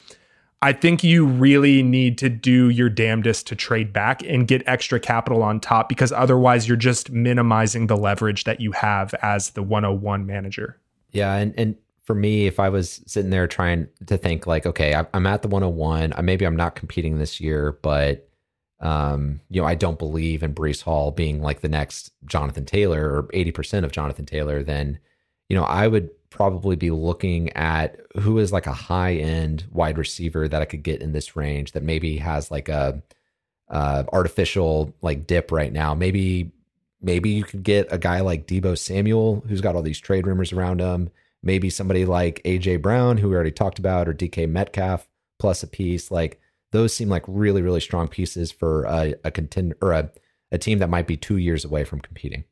[0.62, 5.00] I think you really need to do your damnedest to trade back and get extra
[5.00, 9.62] capital on top because otherwise you're just minimizing the leverage that you have as the
[9.62, 10.80] 101 manager.
[11.12, 11.36] Yeah.
[11.36, 15.28] And, and for me, if I was sitting there trying to think like, okay, I'm
[15.28, 18.28] at the 101, maybe I'm not competing this year, but
[18.80, 23.10] um, you know, I don't believe in Breece Hall being like the next Jonathan Taylor
[23.10, 25.00] or 80% of Jonathan Taylor, then,
[25.50, 29.98] you know, I would probably be looking at who is like a high end wide
[29.98, 33.02] receiver that I could get in this range that maybe has like a
[33.70, 35.94] uh, artificial like dip right now.
[35.94, 36.52] Maybe,
[37.02, 40.54] maybe you could get a guy like Deebo Samuel who's got all these trade rumors
[40.54, 41.10] around him.
[41.44, 45.08] Maybe somebody like AJ Brown who we already talked about or DK Metcalf
[45.40, 46.12] plus a piece.
[46.12, 50.12] Like, those seem like really, really strong pieces for a, a contender or a,
[50.52, 52.44] a team that might be two years away from competing.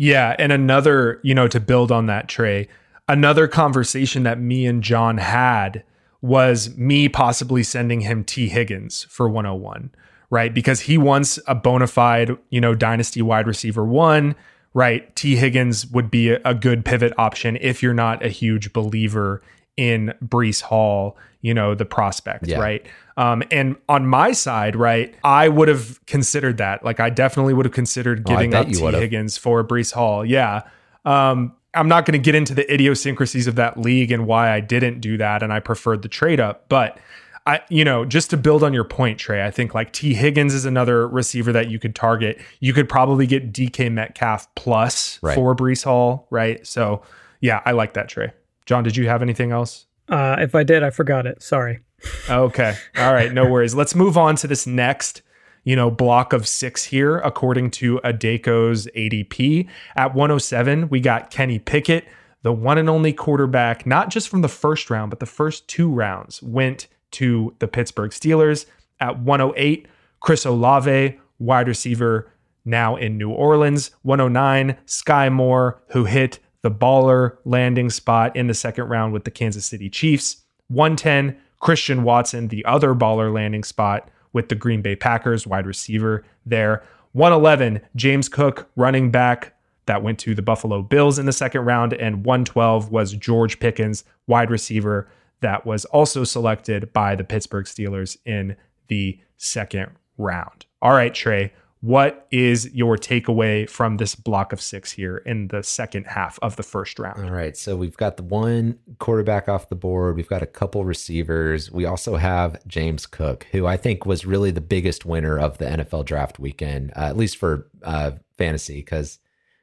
[0.00, 0.34] Yeah.
[0.38, 2.68] And another, you know, to build on that, Trey,
[3.06, 5.84] another conversation that me and John had
[6.22, 9.90] was me possibly sending him Tee Higgins for 101,
[10.30, 10.54] right?
[10.54, 14.36] Because he wants a bona fide, you know, dynasty wide receiver one,
[14.72, 15.14] right?
[15.16, 19.42] Tee Higgins would be a, good pivot option if you're not a huge believer
[19.80, 22.58] in Breece Hall, you know, the prospect, yeah.
[22.58, 22.86] right?
[23.16, 26.84] Um, and on my side, right, I would have considered that.
[26.84, 30.22] Like, I definitely would have considered oh, giving oh, up Tee Higgins for Breece Hall.
[30.22, 30.64] Yeah.
[31.06, 34.60] Um, I'm not going to get into the idiosyncrasies of that league and why I
[34.60, 36.68] didn't do that, and I preferred the trade up.
[36.68, 36.98] But
[37.46, 40.52] I, you know, just to build on your point, Trey, I think like Tee Higgins
[40.52, 42.38] is another receiver that you could target.
[42.60, 45.34] You could probably get DK Metcalf plus right.
[45.34, 46.66] for Breece Hall, right?
[46.66, 47.02] So,
[47.40, 48.32] yeah, I like that, Trey.
[48.66, 49.86] John, did you have anything else?
[50.08, 51.42] Uh, if I did, I forgot it.
[51.42, 51.80] Sorry.
[52.28, 52.76] okay.
[52.96, 53.32] All right.
[53.32, 53.74] No worries.
[53.74, 55.22] Let's move on to this next,
[55.64, 59.68] you know, block of six here, according to Adeiko's ADP.
[59.96, 62.06] At 107, we got Kenny Pickett,
[62.42, 65.90] the one and only quarterback, not just from the first round, but the first two
[65.90, 68.66] rounds went to the Pittsburgh Steelers.
[69.00, 69.86] At 108,
[70.20, 72.32] Chris Olave, wide receiver,
[72.64, 73.90] now in New Orleans.
[74.02, 79.30] 109, Skyy Moore, who hit the baller landing spot in the second round with the
[79.30, 80.42] Kansas City Chiefs.
[80.68, 86.24] 110, Christian Watson, the other baller landing spot with the Green Bay Packers, wide receiver
[86.46, 86.82] there.
[87.12, 89.54] 111, James Cook, running back
[89.86, 91.92] that went to the Buffalo Bills in the second round.
[91.94, 95.08] And 112 was George Pickens, wide receiver
[95.40, 98.56] that was also selected by the Pittsburgh Steelers in
[98.88, 100.66] the second round.
[100.82, 105.62] All right, Trey, what is your takeaway from this block of six here in the
[105.62, 107.24] second half of the first round?
[107.24, 107.56] All right.
[107.56, 110.16] So we've got the one quarterback off the board.
[110.16, 111.70] We've got a couple receivers.
[111.70, 115.64] We also have James Cook, who I think was really the biggest winner of the
[115.64, 119.18] NFL draft weekend, uh, at least for uh, fantasy, because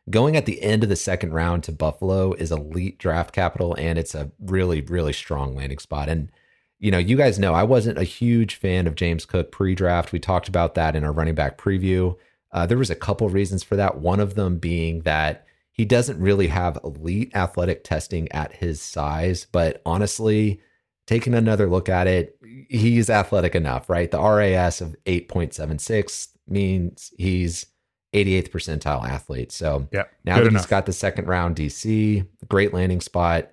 [0.10, 4.00] going at the end of the second round to Buffalo is elite draft capital and
[4.00, 6.10] it's a really, really strong landing spot.
[6.10, 6.32] And
[6.80, 10.12] you know, you guys know I wasn't a huge fan of James Cook pre-draft.
[10.12, 12.16] We talked about that in our running back preview.
[12.52, 14.00] Uh, there was a couple reasons for that.
[14.00, 19.48] One of them being that he doesn't really have elite athletic testing at his size,
[19.52, 20.60] but honestly,
[21.06, 22.38] taking another look at it,
[22.70, 24.10] he's athletic enough, right?
[24.10, 27.68] The RAS of 8.76 means he's
[28.14, 29.52] 88th percentile athlete.
[29.52, 30.62] So yeah, now that enough.
[30.62, 33.52] he's got the second round DC, great landing spot.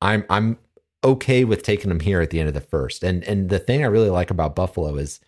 [0.00, 0.58] I'm I'm
[1.06, 3.02] okay with taking him here at the end of the first.
[3.02, 5.20] And and the thing I really like about Buffalo is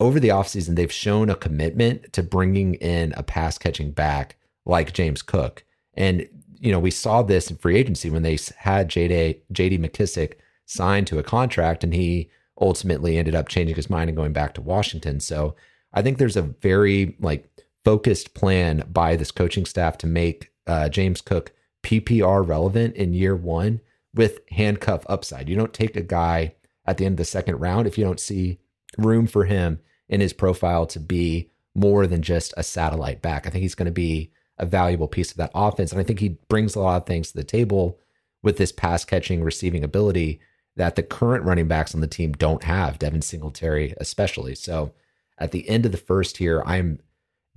[0.00, 4.92] over the offseason, they've shown a commitment to bringing in a pass catching back like
[4.92, 5.64] James Cook.
[5.94, 10.34] And, you know, we saw this in free agency when they had JD, JD McKissic
[10.66, 14.54] signed to a contract and he ultimately ended up changing his mind and going back
[14.54, 15.20] to Washington.
[15.20, 15.54] So
[15.92, 17.48] I think there's a very like
[17.84, 23.36] focused plan by this coaching staff to make uh, James Cook PPR relevant in year
[23.36, 23.80] one
[24.16, 25.48] with handcuff upside.
[25.48, 26.54] You don't take a guy
[26.86, 28.58] at the end of the second round if you don't see
[28.98, 33.46] room for him in his profile to be more than just a satellite back.
[33.46, 35.92] I think he's going to be a valuable piece of that offense.
[35.92, 37.98] And I think he brings a lot of things to the table
[38.42, 40.40] with this pass catching, receiving ability
[40.76, 44.54] that the current running backs on the team don't have, Devin Singletary especially.
[44.54, 44.92] So
[45.38, 47.00] at the end of the first here, I'm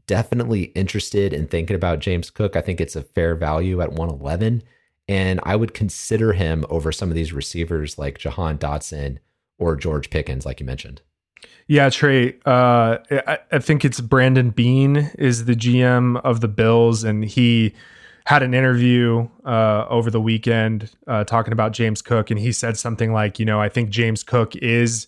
[0.08, 2.56] definitely interested in thinking about James Cook.
[2.56, 4.64] I think it's a fair value at 111.
[5.10, 9.18] And I would consider him over some of these receivers like Jahan Dotson
[9.58, 11.02] or George Pickens, like you mentioned.
[11.68, 12.36] Yeah, Trey.
[12.46, 17.74] Uh, I, I think it's Brandon Beane is the GM of the Bills, and he
[18.26, 22.78] had an interview uh, over the weekend uh, talking about James Cook, and he said
[22.78, 25.08] something like, you know, I think James Cook is.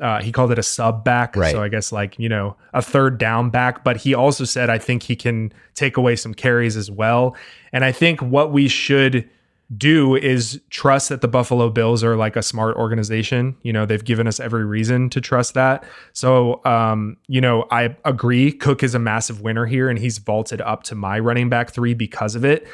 [0.00, 1.52] Uh, he called it a sub back, Right.
[1.52, 3.84] so I guess like you know a third down back.
[3.84, 7.36] But he also said I think he can take away some carries as well.
[7.72, 9.28] And I think what we should
[9.76, 13.56] do is trust that the Buffalo Bills are like a smart organization.
[13.62, 15.84] You know, they've given us every reason to trust that.
[16.12, 18.50] So, um, you know, I agree.
[18.50, 21.94] Cook is a massive winner here, and he's vaulted up to my running back three
[21.94, 22.66] because of it.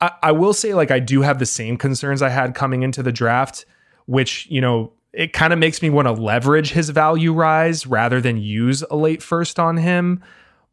[0.00, 3.02] I, I will say, like, I do have the same concerns I had coming into
[3.02, 3.64] the draft,
[4.06, 8.20] which, you know, it kind of makes me want to leverage his value rise rather
[8.20, 10.22] than use a late first on him.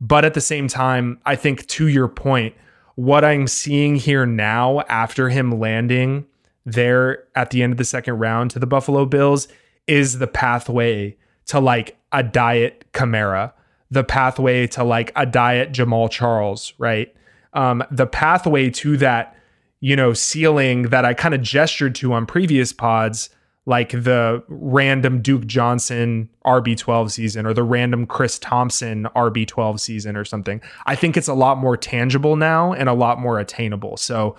[0.02, 2.54] But at the same time, I think to your point,
[2.95, 6.25] what I'm seeing here now after him landing
[6.65, 9.47] there at the end of the second round to the Buffalo Bills
[9.88, 13.51] is the pathway to like a diet Kamara,
[13.91, 17.13] the pathway to like a diet Jamaal Charles, right?
[17.53, 19.36] Um, the pathway to that,
[19.79, 23.29] you know, ceiling that I kind of gestured to on previous pods,
[23.65, 30.26] like the random Duke Johnson RB12 season or the random Chris Thompson RB12 season or
[30.26, 30.62] something.
[30.86, 33.95] I think it's a lot more tangible now and a lot more attainable.
[33.97, 34.36] So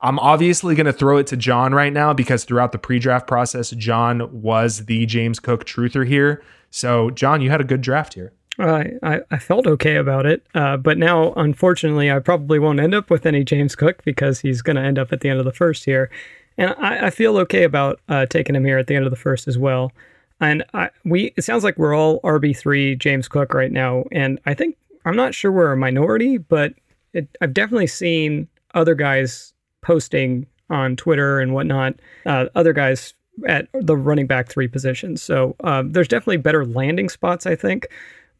[0.00, 3.26] I'm obviously going to throw it to John right now because throughout the pre draft
[3.26, 6.42] process, John was the James Cook truther here.
[6.70, 8.32] So, John, you had a good draft here.
[8.60, 13.08] I, I, felt okay about it, uh, but now, unfortunately, I probably won't end up
[13.08, 15.52] with any James Cook because he's going to end up at the end of the
[15.52, 16.10] first here.
[16.58, 19.16] And I, I feel okay about uh, taking him here at the end of the
[19.16, 19.92] first as well.
[20.40, 24.38] And I, we it sounds like we're all RB three James Cook right now, and
[24.46, 26.74] I think I'm not sure we're a minority, but
[27.12, 31.94] it, I've definitely seen other guys posting on Twitter and whatnot,
[32.26, 33.14] uh, other guys
[33.46, 35.22] at the running back three positions.
[35.22, 37.88] So um, there's definitely better landing spots, I think.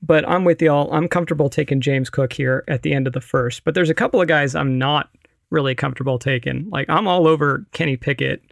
[0.00, 0.92] But I'm with y'all.
[0.92, 3.64] I'm comfortable taking James Cook here at the end of the first.
[3.64, 5.10] But there's a couple of guys I'm not
[5.50, 6.68] really comfortable taking.
[6.70, 8.42] Like I'm all over Kenny Pickett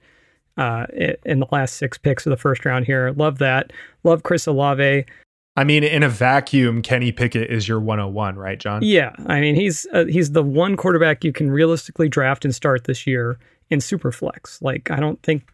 [0.57, 0.87] uh,
[1.25, 3.13] in the last six picks of the first round here.
[3.17, 3.73] Love that.
[4.05, 5.05] Love Chris Olave.
[5.59, 8.83] I mean, in a vacuum, Kenny Pickett is your 101, right, John?
[8.83, 12.85] Yeah, I mean he's uh, he's the one quarterback you can realistically draft and start
[12.85, 13.39] this year
[13.71, 14.61] in Superflex.
[14.61, 15.45] Like I don't think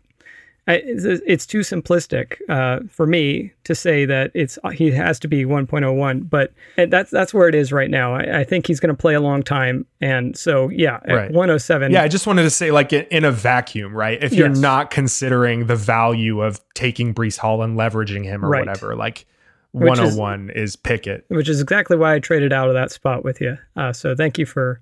[0.69, 5.27] I, it's, it's too simplistic uh, for me to say that it's he has to
[5.29, 8.15] be 1.01, but that's that's where it is right now.
[8.15, 11.31] I, I think he's going to play a long time, and so yeah, at Right.
[11.33, 11.91] 107.
[11.91, 14.23] Yeah, I just wanted to say, like, in, a vacuum, right?
[14.23, 14.59] If you're Yes.
[14.59, 18.61] not considering the value of taking Breece Hall and leveraging him or Right.
[18.61, 19.27] whatever, like,
[19.73, 21.25] Which is- 101 is, Pickett.
[21.27, 23.59] which is exactly why I traded out of that spot with you.
[23.75, 24.81] Uh, so thank you for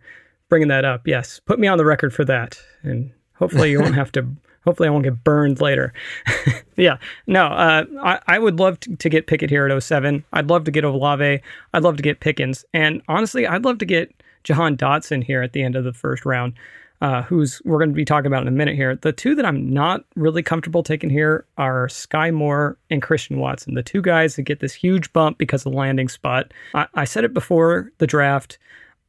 [0.50, 1.06] bringing that up.
[1.06, 4.26] Yes, put me on the record for that, and hopefully you won't have to.
[4.64, 5.92] Hopefully I won't get burned later.
[6.76, 10.24] yeah, no, uh, I, I would love to, to get Pickett here at 07.
[10.32, 11.40] I'd love to get Olave.
[11.72, 14.12] I'd love to get Pickens, and honestly, I'd love to get
[14.44, 16.54] Jahan Dotson here at the end of the first round.
[17.02, 18.94] Uh, who's we're going to be talking about in a minute here.
[18.94, 23.72] The two that I'm not really comfortable taking here are Skyy Moore and Christian Watson,
[23.72, 26.52] the two guys that get this huge bump because of the landing spot.
[26.74, 28.58] I, I said it before the draft.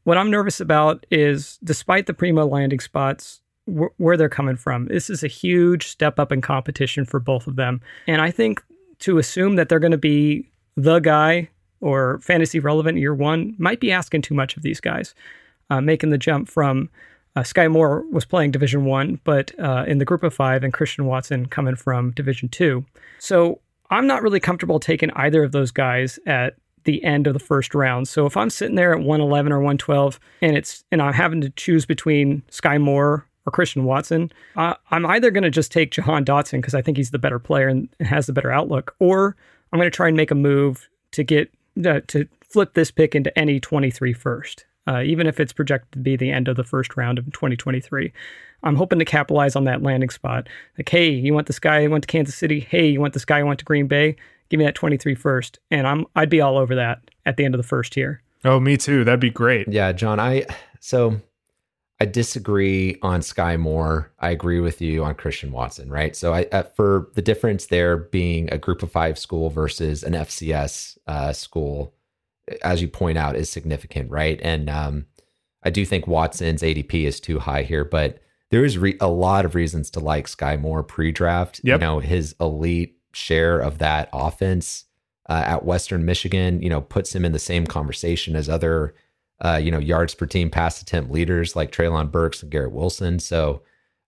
[0.05, 3.40] What I'm nervous about is, despite the primo landing spots,
[3.71, 4.85] wh- where they're coming from.
[4.85, 8.63] This is a huge step up in competition for both of them, and I think
[8.99, 11.49] to assume that they're going to be the guy
[11.81, 15.15] or fantasy relevant year one might be asking too much of these guys.
[15.69, 16.89] Uh, making the jump from
[17.35, 20.73] uh, Skyy Moore was playing Division One, but uh, in the group of five, and
[20.73, 22.85] Christian Watson coming from Division Two.
[23.19, 27.39] So I'm not really comfortable taking either of those guys at the end of the
[27.39, 28.07] first round.
[28.07, 31.49] So if I'm sitting there at 111 or 112, and it's and I'm having to
[31.51, 36.25] choose between Skyy Moore or Christian Watson, uh, I'm either going to just take Jahan
[36.25, 39.35] Dotson because I think he's the better player and has the better outlook, or
[39.71, 41.51] I'm going to try and make a move to get
[41.85, 45.99] uh, to flip this pick into any 23 first uh, even if it's projected to
[45.99, 48.11] be the end of the first round of 2023.
[48.63, 50.47] I'm hoping to capitalize on that landing spot.
[50.77, 52.59] Like, hey, you want this guy who went to Kansas City?
[52.59, 54.15] Hey, you want this guy who went to Green Bay?
[54.49, 57.55] Give me that 23 first, and I'm I'd be all over that at the end
[57.55, 58.21] of the first here.
[58.43, 59.03] Oh, me too.
[59.03, 59.67] That'd be great.
[59.69, 60.45] Yeah, John, I
[60.79, 61.21] so
[62.01, 64.11] I disagree on Skyy Moore.
[64.17, 66.15] I agree with you on Christian Watson, right?
[66.15, 70.13] So I uh, for the difference there being a group of 5 school versus an
[70.13, 71.93] FCS uh, school
[72.63, 74.39] as you point out is significant, right?
[74.41, 75.05] And um
[75.61, 78.17] I do think Watson's ADP is too high here, but
[78.49, 81.61] there is re- a lot of reasons to like Skyy Moore pre-draft.
[81.75, 84.85] You know, his elite share of that offense
[85.29, 88.95] uh, at Western Michigan, you know, puts him in the same conversation as other,
[89.41, 93.19] uh, you know, yards per team pass attempt leaders like Treylon Burks and Garrett Wilson.
[93.19, 93.61] So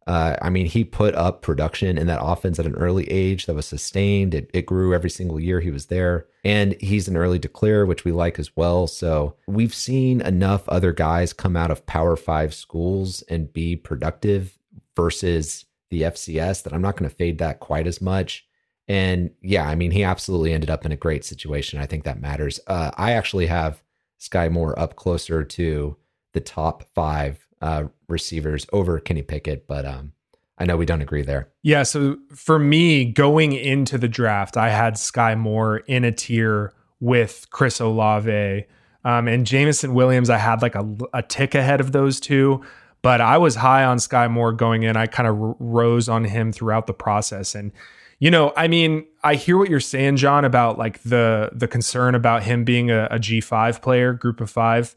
[0.06, 3.56] Uh, I mean, he put up production in that offense at an early age that
[3.56, 4.34] was sustained.
[4.34, 6.26] It, it grew every single year he was there.
[6.44, 8.86] And he's an early declare, which we like as well.
[8.88, 14.60] So we've seen enough other guys come out of Power Five schools and be productive
[14.94, 18.46] versus the FCS that I'm not going to fade that quite as much.
[18.90, 21.80] And yeah, I mean, he absolutely ended up in a great situation.
[21.80, 22.60] I think that matters.
[22.68, 23.82] Uh, I actually have
[24.24, 25.98] Skyy Moore up closer to
[26.32, 30.14] the top five uh, receivers over Kenny Pickett, but um,
[30.58, 31.50] I know we don't agree there.
[31.62, 31.84] Yeah.
[31.84, 37.48] So for me, going into the draft, I had Skyy Moore in a tier with
[37.50, 38.66] Chris Olave.
[39.06, 42.64] Um, and Jameson Williams, I had like a, a tick ahead of those two,
[43.02, 44.96] but I was high on Skyy Moore going in.
[44.96, 47.56] I kind of r- rose on him throughout the process.
[47.56, 47.74] And,
[48.20, 52.16] you know, I mean, I hear what you're saying, John, about like the the concern
[52.16, 54.96] about him being a a G5 player, group of five,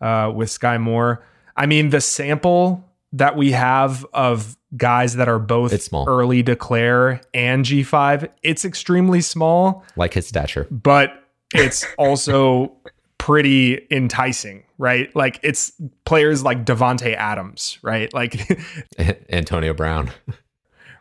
[0.00, 1.24] uh, with Skyy Moore.
[1.56, 6.04] I mean, the sample that we have of guys that are both It's small.
[6.08, 10.66] early declare and G5, it's extremely small, Like his stature.
[10.68, 11.12] but
[11.54, 12.72] it's also
[13.18, 15.14] pretty enticing, right?
[15.14, 15.70] Like it's
[16.04, 18.12] players like Davante Adams, right?
[18.12, 18.50] Like
[19.30, 20.10] Antonio Brown.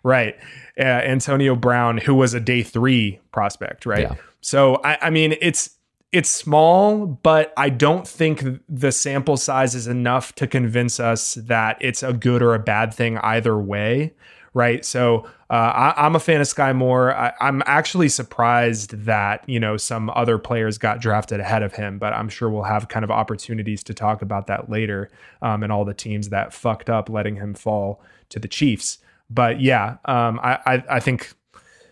[0.03, 0.35] Right.
[0.77, 4.01] Uh, Antonio Brown, who was a day three prospect, right?
[4.01, 4.15] Yeah.
[4.41, 5.77] So I, I mean, it's
[6.11, 11.77] it's small, but I don't think the sample size is enough to convince us that
[11.81, 14.13] it's a good or a bad thing either way,
[14.53, 14.85] right?
[14.85, 17.15] So uh, I, I'm a fan of Skyy Moore.
[17.15, 21.97] I, I'm actually surprised that you know some other players got drafted ahead of him,
[21.97, 25.09] but I'm sure we'll have kind of opportunities to talk about that later
[25.41, 28.99] um, and all the teams that fucked up letting him fall to the Chiefs.
[29.29, 31.33] But yeah, um, I, I I think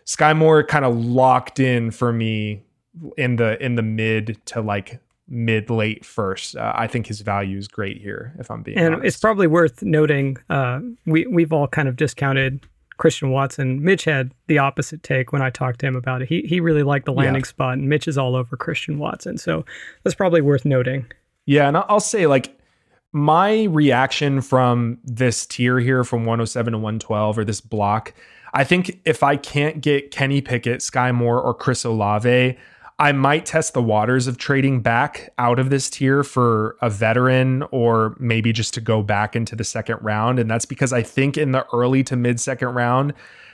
[0.06, 2.64] Skyy Moore kind of locked in for me
[3.18, 6.56] in the in the mid to like mid late first.
[6.58, 8.34] Uh, I think his value is great here.
[8.38, 9.08] If I'm being And honest.
[9.08, 12.66] it's probably worth noting uh, we we've all kind of discounted
[12.98, 13.82] Christian Watson.
[13.84, 16.28] Mitch had the opposite take when I talked to him about it.
[16.28, 17.48] He he really liked the landing Yeah.
[17.48, 19.38] spot, and Mitch is all over Christian Watson.
[19.38, 19.66] So
[20.04, 21.06] that's probably worth noting.
[21.48, 22.56] Yeah, and I'll I'll say like
[23.12, 28.14] my reaction from this tier here from 107 to 112 or this block,
[28.54, 32.58] I think if I can't get Kenny Pickett, Skyy Moore, or Chris Olave,
[33.00, 37.64] I might test the waters of trading back out of this tier for a veteran
[37.72, 40.38] or maybe just to go back into the second round.
[40.38, 43.14] And that's because I think in the early to mid second round,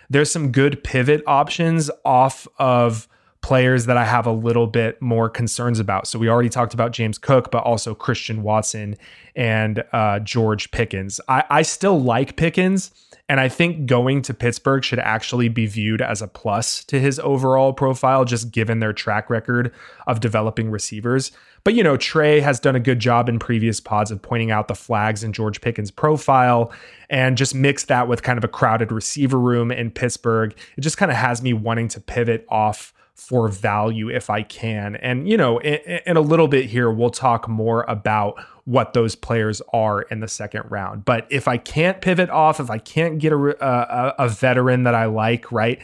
[0.09, 3.07] there's some good pivot options off of
[3.41, 6.07] players that I have a little bit more concerns about.
[6.07, 8.95] So we already talked about James Cook, but also Christian Watson
[9.35, 11.21] and uh, George Pickens.
[11.27, 12.91] I, I still like Pickens.
[13.29, 17.19] And I think going to Pittsburgh should actually be viewed as a plus to his
[17.19, 19.73] overall profile, just given their track record
[20.07, 21.33] of developing receivers.
[21.65, 24.69] But, you know, Trey has done a good job in previous pods of pointing out
[24.69, 26.71] the flags in George Pickens' profile
[27.09, 30.55] and just mix that with kind of a crowded receiver room in Pittsburgh.
[30.77, 34.95] It just kind of has me wanting to pivot off for value if I can.
[34.95, 39.15] And, you know, in, in, a little bit here, we'll talk more about what those
[39.15, 41.03] players are in the second round.
[41.03, 44.93] But if I can't pivot off, if I can't get a, a, a veteran that
[44.93, 45.81] I like, right?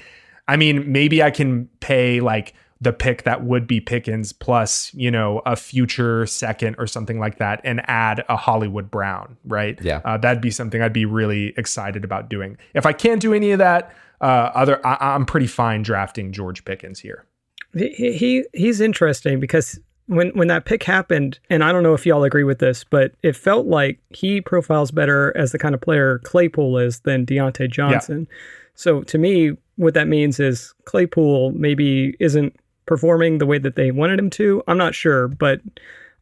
[0.47, 2.53] I mean, maybe I can pay like
[2.83, 7.37] the pick that would be Pickens plus, you know, a future second or something like
[7.37, 9.79] that and add a Hollywood Brown, right?
[9.81, 10.01] Yeah.
[10.03, 12.57] Uh, that'd be something I'd be really excited about doing.
[12.73, 16.65] If I can't do any of that, uh, other I, I'm pretty fine drafting George
[16.65, 17.25] Pickens here.
[17.73, 22.05] He, he he's interesting because when when that pick happened, and I don't know if
[22.05, 25.81] y'all agree with this, but it felt like he profiles better as the kind of
[25.81, 28.27] player Claypool is than Diontae Johnson.
[28.29, 28.37] Yeah.
[28.75, 32.55] So to me, what that means is Claypool maybe isn't
[32.85, 34.63] performing the way that they wanted him to.
[34.67, 35.61] I'm not sure, but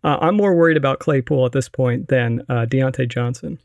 [0.03, 3.59] uh, I'm more worried about Claypool at this point than uh, Diontae Johnson.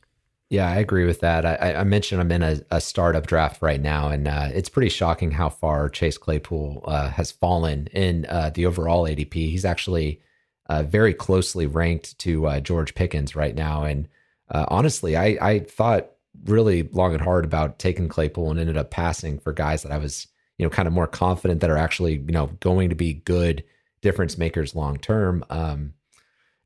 [0.48, 1.44] Yeah, I agree with that.
[1.44, 4.90] I, I mentioned I'm in a, a, startup draft right now, and uh, it's pretty
[4.90, 9.34] shocking how far Chase Claypool uh, has fallen in uh, the overall ADP.
[9.34, 10.20] He's actually
[10.68, 13.84] uh, very closely ranked to uh, George Pickens right now.
[13.84, 14.08] And
[14.50, 16.10] uh, honestly, I, I thought
[16.44, 19.98] really long and hard about taking Claypool and ended up passing for guys that I
[19.98, 20.28] was,
[20.58, 23.64] you know, kind of more confident that are actually, you know, going to be good
[24.00, 25.44] difference makers long term.
[25.50, 25.94] Um,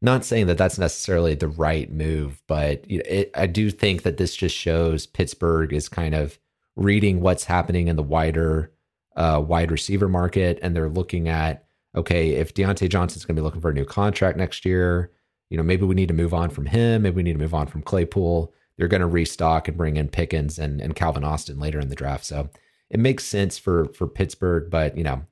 [0.03, 4.35] not saying that that's necessarily the right move, but it, I do think that this
[4.35, 6.39] just shows Pittsburgh is kind of
[6.77, 8.73] reading what's happening in the wider
[9.17, 11.65] uh, wide receiver market, and they're looking at
[11.95, 15.11] okay, if Diontae Johnson's going to be looking for a new contract next year,
[15.49, 17.03] you know, maybe we need to move on from him.
[17.03, 18.53] Maybe we need to move on from Claypool.
[18.77, 21.97] They're going to restock and bring in Pickens and, and Calvin Austin later in the
[21.97, 22.25] draft.
[22.25, 22.49] So
[22.91, 25.25] it makes sense for for Pittsburgh, but you know,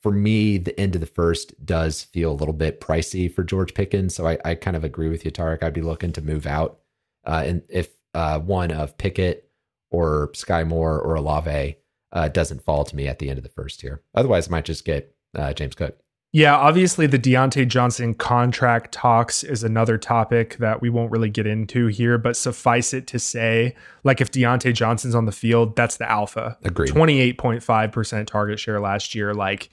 [0.00, 3.74] for me, the end of the first does feel a little bit pricey for George
[3.74, 4.14] Pickens.
[4.14, 5.62] So I, I kind of agree with you, Tarek.
[5.62, 6.80] I'd be looking to move out.
[7.24, 9.48] Uh, and if uh, one of Pickett
[9.90, 11.76] or Skyy Moore or Olave
[12.12, 14.02] uh, doesn't fall to me at the end of the first tier.
[14.14, 15.98] Otherwise, I might just get uh, James Cook.
[16.34, 21.46] Yeah, obviously the Diontae Johnson contract talks is another topic that we won't really get
[21.46, 25.98] into here, but suffice it to say, like if Diontae Johnson's on the field, that's
[25.98, 26.56] the alpha.
[26.64, 26.90] Agreed.
[26.90, 29.34] 28.5% target share last year.
[29.34, 29.68] Like,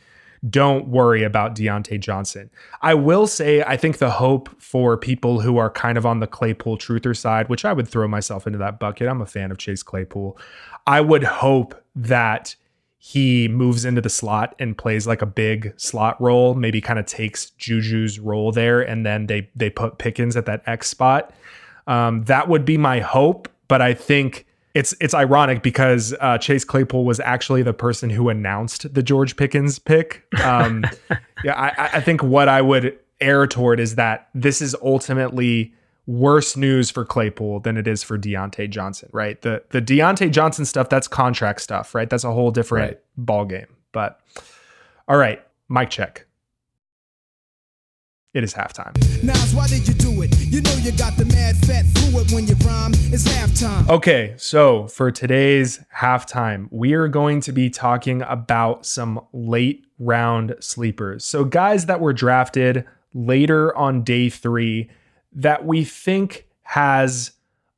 [0.50, 2.50] don't worry about Diontae Johnson.
[2.82, 6.28] I will say, I think the hope for people who are kind of on the
[6.28, 9.08] Claypool truther side, which I would throw myself into that bucket.
[9.08, 10.38] I'm a fan of Chase Claypool.
[10.86, 12.56] I would hope that
[13.02, 17.06] he moves into the slot and plays like a big slot role, maybe kind of
[17.06, 21.34] takes Juju's role there, and then they they put Pickens at that X spot.
[21.88, 26.66] Um, that would be my hope, but I think it's it's ironic because uh, Chase
[26.66, 30.26] Claypool was actually the person who announced the George Pickens pick.
[30.44, 30.84] Um,
[31.46, 35.74] yeah, I, I think what I would err toward is that this is ultimately
[36.10, 39.40] worse news for Claypool than it is for Diontae Johnson, right?
[39.44, 42.10] The the Diontae Johnson stuff, that's contract stuff, right?
[42.10, 43.02] That's a whole different right.
[43.16, 43.68] ball game.
[43.92, 44.20] But
[45.08, 46.26] all right, mic check.
[48.34, 48.96] It is halftime.
[49.24, 50.36] Nas, why did you do it?
[50.40, 52.92] You know you got the mad fat fluid when you rhyme.
[53.12, 53.88] It's halftime.
[53.90, 60.56] Okay, so for today's halftime, we are going to be talking about some late round
[60.60, 61.24] sleepers.
[61.24, 64.90] So guys that were drafted later on day three
[65.34, 67.32] that we think has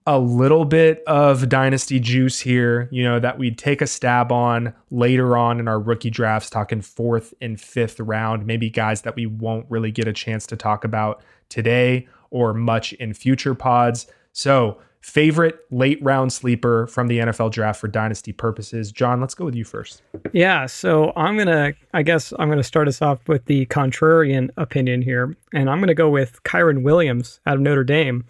[0.07, 4.73] a little bit of dynasty juice here, you know, that we'd take a stab on
[4.89, 9.27] later on in our rookie drafts, talking fourth and fifth round, maybe guys that we
[9.27, 14.07] won't really get a chance to talk about today or much in future pods.
[14.33, 18.91] So, favorite late round sleeper from the NFL draft for dynasty purposes.
[18.91, 20.03] John, let's go with you first.
[20.31, 23.65] Yeah, so I'm going to I guess I'm going to start us off with the
[23.67, 28.25] contrarian opinion here, and I'm going to go with Kyren Williams out of Notre Dame.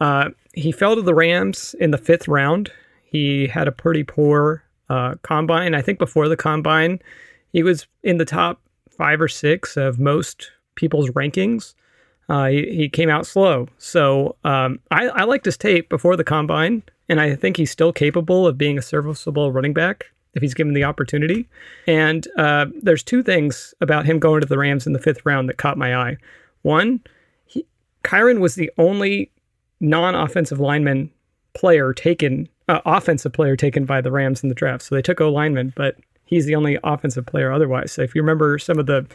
[0.00, 2.70] Uh, he fell to the Rams in the 5th round.
[3.04, 5.74] He had a pretty poor uh, combine.
[5.74, 7.00] I think before the combine,
[7.52, 11.74] he was in the top 5 or 6 of most people's rankings.
[12.28, 13.68] Uh, he, he, came out slow.
[13.78, 17.92] So um, I, I liked his tape before the combine, and I think he's still
[17.92, 21.48] capable of being a serviceable running back if he's given the opportunity.
[21.86, 25.48] And uh, there's two things about him going to the Rams in the fifth round
[25.48, 26.18] that caught my eye.
[26.62, 27.00] One,
[27.46, 27.64] he,
[28.04, 29.30] Kyren was the only
[29.80, 31.10] non-offensive lineman
[31.54, 34.82] player taken, uh, offensive player taken by the Rams in the draft.
[34.82, 35.96] So they took O lineman, but
[36.26, 37.92] he's the only offensive player otherwise.
[37.92, 39.06] So if you remember some of the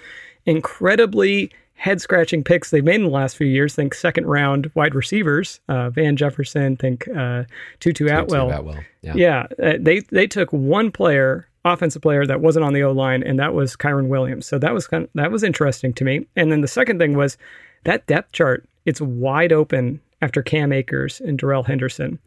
[0.45, 1.51] incredibly
[1.81, 3.73] head scratching picks they've made in the last few years.
[3.73, 6.77] Think second round wide receivers, uh, Van Jefferson.
[6.77, 7.45] Think uh,
[7.79, 8.49] Tutu Atwell.
[8.49, 8.79] Tutu Atwell.
[9.01, 12.91] Yeah, yeah uh, they they took one player, offensive player that wasn't on the O
[12.91, 14.45] line, and that was Kyren Williams.
[14.45, 16.27] So that was kind of, that was interesting to me.
[16.35, 17.35] And then the second thing was
[17.83, 18.63] that depth chart.
[18.85, 22.19] It's wide open after Cam Akers and Darrell Henderson,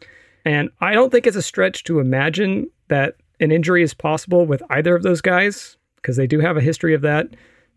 [0.45, 4.65] and I don't think it's a stretch to imagine that an injury is possible with
[4.71, 7.29] either of those guys because they do have a history of that.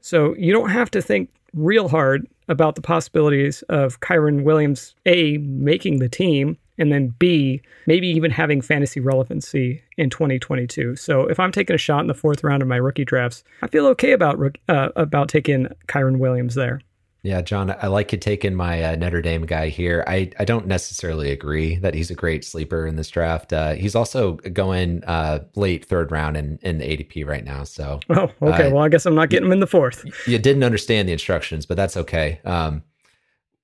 [0.07, 5.37] So you don't have to think real hard about the possibilities of Kyren Williams A
[5.39, 10.95] making the team and then B maybe even having fantasy relevancy in 2022.
[10.95, 13.67] So if I'm taking a shot in the fourth round of my rookie drafts, I
[13.67, 14.39] feel okay about
[14.69, 16.79] uh, about taking Kyren Williams there.
[17.24, 20.03] Yeah, John, I like you taking my uh, Notre Dame guy here.
[20.07, 23.51] I, I don't necessarily agree that he's a great sleeper in this draft.
[23.51, 27.63] Uh, he's also going uh, late third round in, in the ADP right now.
[27.63, 28.68] So, oh, okay.
[28.68, 30.05] Uh, well, I guess I'm not getting him in the fourth.
[30.28, 32.39] You didn't understand the instructions, but that's okay.
[32.45, 32.84] Um,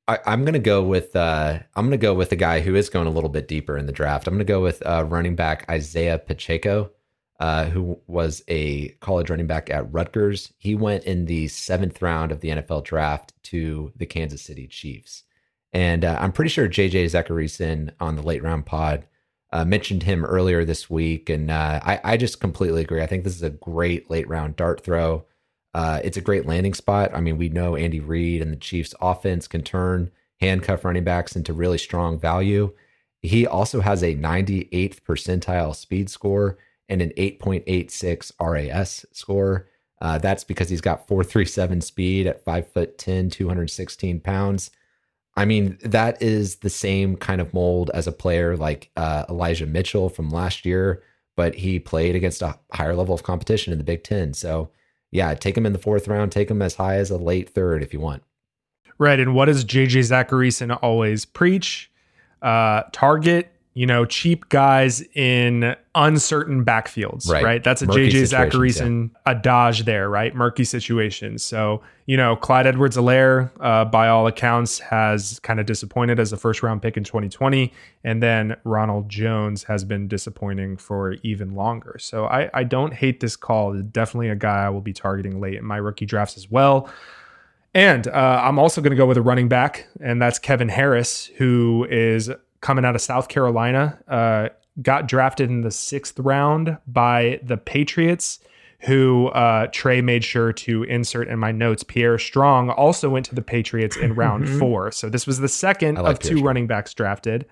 [0.08, 2.76] I, am going to go with uh, I'm going to go with a guy who
[2.76, 4.28] is going a little bit deeper in the draft.
[4.28, 6.92] I'm going to go with uh, running back Isaiah Pacheco
[7.44, 10.54] uh, who was a college running back at Rutgers.
[10.60, 15.24] He went in the seventh round of the NFL draft to the Kansas City Chiefs.
[15.74, 19.08] And uh, I'm pretty sure JJ Zachariason on the late round pod
[19.52, 21.30] uh, mentioned him earlier this week.
[21.30, 23.02] And uh, I, I, just completely agree.
[23.02, 25.26] I think this is a great late round dart throw.
[25.74, 27.12] Uh, it's a great landing spot.
[27.14, 31.36] I mean, we know Andy Reid and the Chiefs offense can turn handcuff running backs
[31.36, 32.74] into really strong value.
[33.22, 36.58] He also has a 98th percentile speed score
[36.94, 39.68] and an 8.86 RAS score.
[40.00, 44.70] Uh, that's because he's got 437 speed at 5 foot 10, 216 pounds.
[45.36, 49.66] I mean, that is the same kind of mold as a player like uh, Elijah
[49.66, 51.02] Mitchell from last year,
[51.36, 54.34] but he played against a higher level of competition in the Big Ten.
[54.34, 54.70] So,
[55.10, 57.82] yeah, take him in the fourth round, take him as high as a late third
[57.82, 58.24] if you want.
[59.00, 59.20] Right.
[59.20, 61.90] And what does JJ Zachariason always preach?
[62.42, 67.44] Uh, target you know, cheap guys in uncertain backfields, right?
[67.44, 67.64] Right.
[67.64, 70.36] That's a Murky JJ Zachariason adage there, right?
[70.36, 71.44] Murky situations.
[71.44, 76.32] So, you know, Clyde Edwards Helaire, uh, by all accounts, has kind of disappointed as
[76.32, 77.74] a first round pick in 2020.
[78.04, 81.98] And then Ronald Jones has been disappointing for even longer.
[82.00, 83.74] So I, I don't hate this call.
[83.74, 86.90] Definitely a guy I will be targeting late in my rookie drafts as well.
[87.74, 91.26] And uh, I'm also going to go with a running back, and that's Kevin Harris,
[91.38, 92.30] who is
[92.64, 94.00] coming out of South Carolina.
[94.08, 94.50] Uh,
[94.82, 98.40] got drafted in the sixth round by the Patriots,
[98.80, 101.84] who uh, Trey made sure to insert in my notes.
[101.84, 104.92] Pierre Strong also went to the Patriots in round four.
[104.92, 106.48] So this was the second like of Pierre two Strong.
[106.48, 107.46] running backs drafted.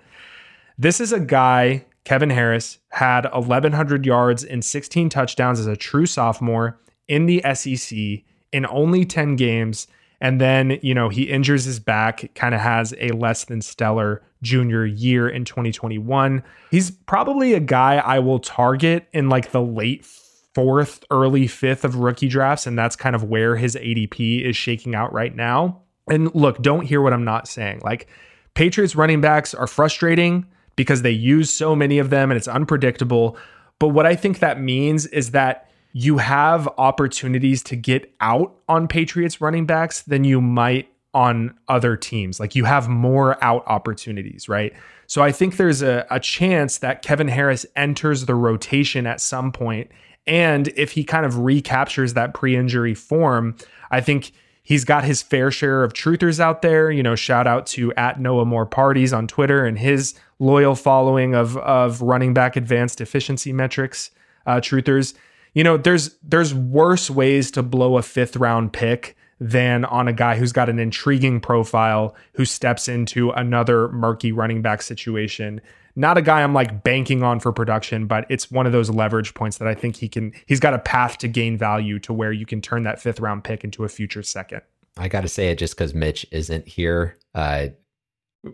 [0.80, 6.08] This is a guy, Kevin Harris, had 1,100 yards and 16 touchdowns as a true
[6.08, 9.86] sophomore in the SEC in only 10 games.
[10.22, 14.22] And then, you know, he injures his back, kind of has a less than stellar
[14.44, 16.44] junior year in 2021.
[16.70, 20.06] He's probably a guy I will target in like the late
[20.54, 22.68] fourth, early fifth of rookie drafts.
[22.68, 25.82] And that's kind of where his ADP is shaking out right now.
[26.08, 27.82] And look, don't hear what I'm not saying.
[27.84, 28.08] Like,
[28.54, 30.46] Patriots running backs are frustrating
[30.76, 33.38] because they use so many of them and it's unpredictable.
[33.80, 38.88] But what I think that means is that you have opportunities to get out on
[38.88, 42.40] Patriots running backs than you might on other teams.
[42.40, 44.74] Like you have more out opportunities, right?
[45.08, 49.52] So I think there's a, a chance that Kevin Harris enters the rotation at some
[49.52, 49.92] point.
[50.26, 53.58] And if he kind of recaptures that pre injury form,
[53.90, 54.32] I think
[54.64, 56.92] he's got his fair share of truthers out there.
[56.92, 61.36] You know, shout out to at Noah More Parties on Twitter and his loyal following
[61.36, 64.12] of of running back advanced efficiency metrics
[64.46, 65.14] uh, truthers.
[65.54, 70.14] You know, there's there's worse ways to blow a fifth round pick than on a
[70.14, 75.60] guy who's got an intriguing profile who steps into another murky running back situation.
[75.96, 79.34] Not a guy I'm like banking on for production, but it's one of those leverage
[79.34, 82.32] points that I think he can he's got a path to gain value to where
[82.32, 84.62] you can turn that fifth round pick into a future second.
[84.98, 87.18] I got to say it just because Mitch isn't here.
[87.34, 87.70] Uh,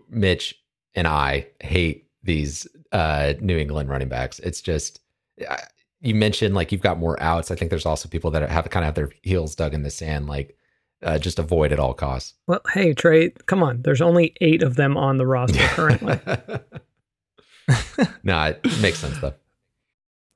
[0.08, 0.54] Mitch
[0.94, 4.38] and I hate these uh, New England running backs.
[4.38, 5.00] It's just
[6.00, 7.50] you mentioned like you've got more outs.
[7.50, 9.90] I think there's also people that have kind of have their heels dug in the
[9.90, 10.56] sand, like
[11.02, 12.34] uh, just avoid at all costs.
[12.46, 13.82] Well, hey, Trey, come on.
[13.82, 16.18] There's only eight of them on the roster currently.
[18.22, 19.34] no, it makes sense though.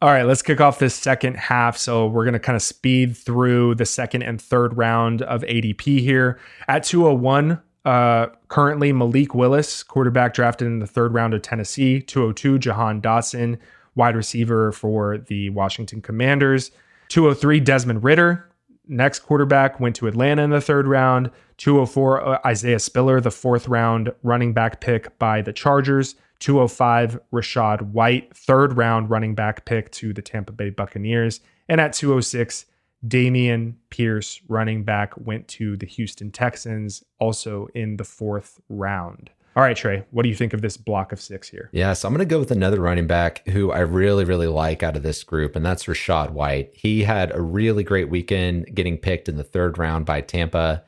[0.01, 1.77] All right, let's kick off this second half.
[1.77, 6.01] So we're going to kind of speed through the second and third round of ADP
[6.01, 6.41] here.
[6.67, 12.01] At 201, uh, currently Malik Willis, quarterback drafted in the third round of Tennessee.
[12.01, 13.59] 202, Jahan Dotson,
[13.95, 16.71] wide receiver for the Washington Commanders.
[17.09, 18.49] 203, Desmond Ridder,
[18.89, 21.31] next quarterback, went to Atlanta in the third round.
[21.59, 26.15] 204, uh, Isaiah Spiller, the fourth round running back pick by the Chargers.
[26.41, 31.41] 205, Rachaad White, third round running back pick to the Tampa Bay Buccaneers.
[31.69, 32.67] And at 206,
[33.07, 39.31] Dameon Pierce, running back, went to the Houston Texans, also in the fourth round.
[39.55, 41.69] All right, Trey, what do you think of this block of six here?
[41.73, 44.83] Yeah, so I'm going to go with another running back who I really, really like
[44.83, 46.71] out of this group, and that's Rachaad White.
[46.75, 50.85] He had a really great weekend getting picked in the third round by Tampa.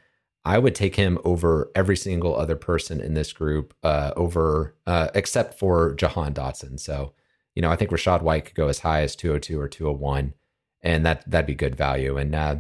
[0.46, 5.08] I would take him over every single other person in this group, uh, over uh,
[5.14, 6.80] except for Jahan Dotson.
[6.80, 7.12] So,
[7.54, 10.32] you know, I think Rachaad White could go as high as 202 or 201,
[10.80, 12.16] and that that'd be good value.
[12.16, 12.56] And uh,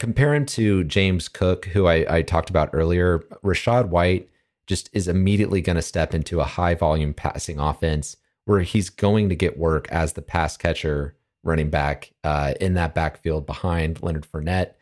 [0.00, 3.20] compare him to James Cook, who I, I talked about earlier.
[3.44, 4.28] Rachaad White
[4.66, 9.28] just is immediately going to step into a high volume passing offense where he's going
[9.28, 14.26] to get work as the pass catcher running back uh, in that backfield behind Leonard
[14.30, 14.72] Fournette.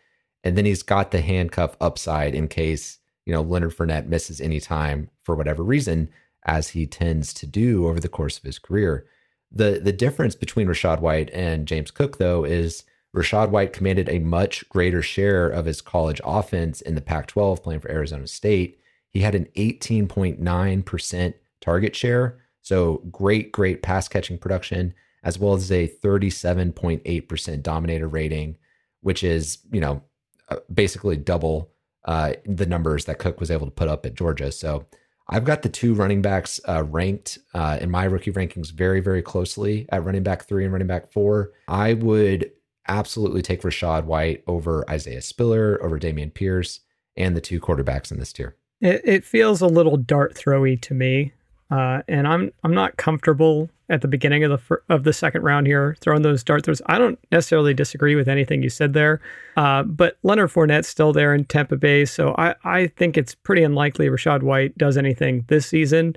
[0.44, 4.60] And then he's got the handcuff upside in case, you know, Leonard Fournette misses any
[4.60, 6.08] time for whatever reason,
[6.44, 9.06] as he tends to do over the course of his career.
[9.50, 14.18] The the difference between Rachaad White and James Cook, though, is Rachaad White commanded a
[14.18, 18.80] much greater share of his college offense in the Pac 12 playing for Arizona State.
[19.12, 22.38] He had an 18.9% target share.
[22.62, 28.56] So great, great pass catching production, as well as a 37.8% dominator rating,
[29.00, 30.02] which is, you know,
[30.48, 31.70] uh, basically double
[32.04, 34.50] uh, the numbers that Cook was able to put up at Georgia.
[34.50, 34.86] So
[35.28, 39.22] I've got the two running backs uh, ranked uh, in my rookie rankings very, very
[39.22, 41.52] closely at running back three and running back four.
[41.68, 42.50] I would
[42.88, 46.80] absolutely take Rachaad White over Isaiah Spiller, over Dameon Pierce,
[47.16, 48.56] and the two quarterbacks in this tier.
[48.82, 51.32] It, it feels a little dart throwy to me,
[51.70, 55.42] uh, and I'm I'm not comfortable at the beginning of the fir- of the second
[55.42, 56.82] round here throwing those dart throws.
[56.86, 59.20] I don't necessarily disagree with anything you said there,
[59.56, 63.62] uh, but Leonard Fournette's still there in Tampa Bay, so I I think it's pretty
[63.62, 66.16] unlikely Rachaad White does anything this season.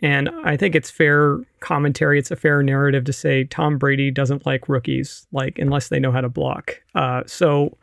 [0.00, 2.18] And I think it's fair commentary.
[2.18, 6.12] It's a fair narrative to say Tom Brady doesn't like rookies, like unless they know
[6.12, 6.82] how to block.
[6.94, 7.76] Uh, so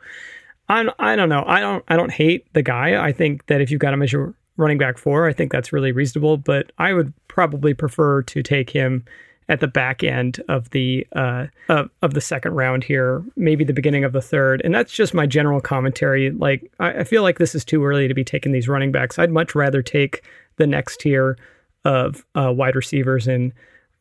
[0.68, 1.44] I I don't know.
[1.46, 3.02] I don't I don't hate the guy.
[3.02, 5.72] I think that if you've got him as your running back four, I think that's
[5.72, 6.36] really reasonable.
[6.36, 9.04] But I would probably prefer to take him
[9.48, 13.72] at the back end of the uh, of, of the second round here, maybe the
[13.72, 14.62] beginning of the third.
[14.64, 16.30] And that's just my general commentary.
[16.30, 19.18] Like I, I feel like this is too early to be taking these running backs.
[19.18, 20.24] I'd much rather take
[20.56, 21.36] the next tier
[21.84, 23.52] of uh, wide receivers and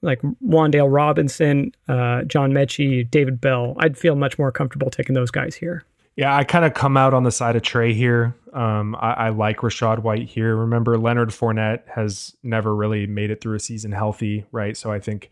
[0.03, 3.75] like Wan'Dale Robinson, uh, John Metchie, David Bell.
[3.77, 5.83] I'd feel much more comfortable taking those guys here.
[6.21, 8.35] Yeah, I kind of come out on the side of Trey here.
[8.53, 10.55] Um, I, I, like Rachaad White here.
[10.55, 14.77] Remember, Leonard Fournette has never really made it through a season healthy, right?
[14.77, 15.31] So I think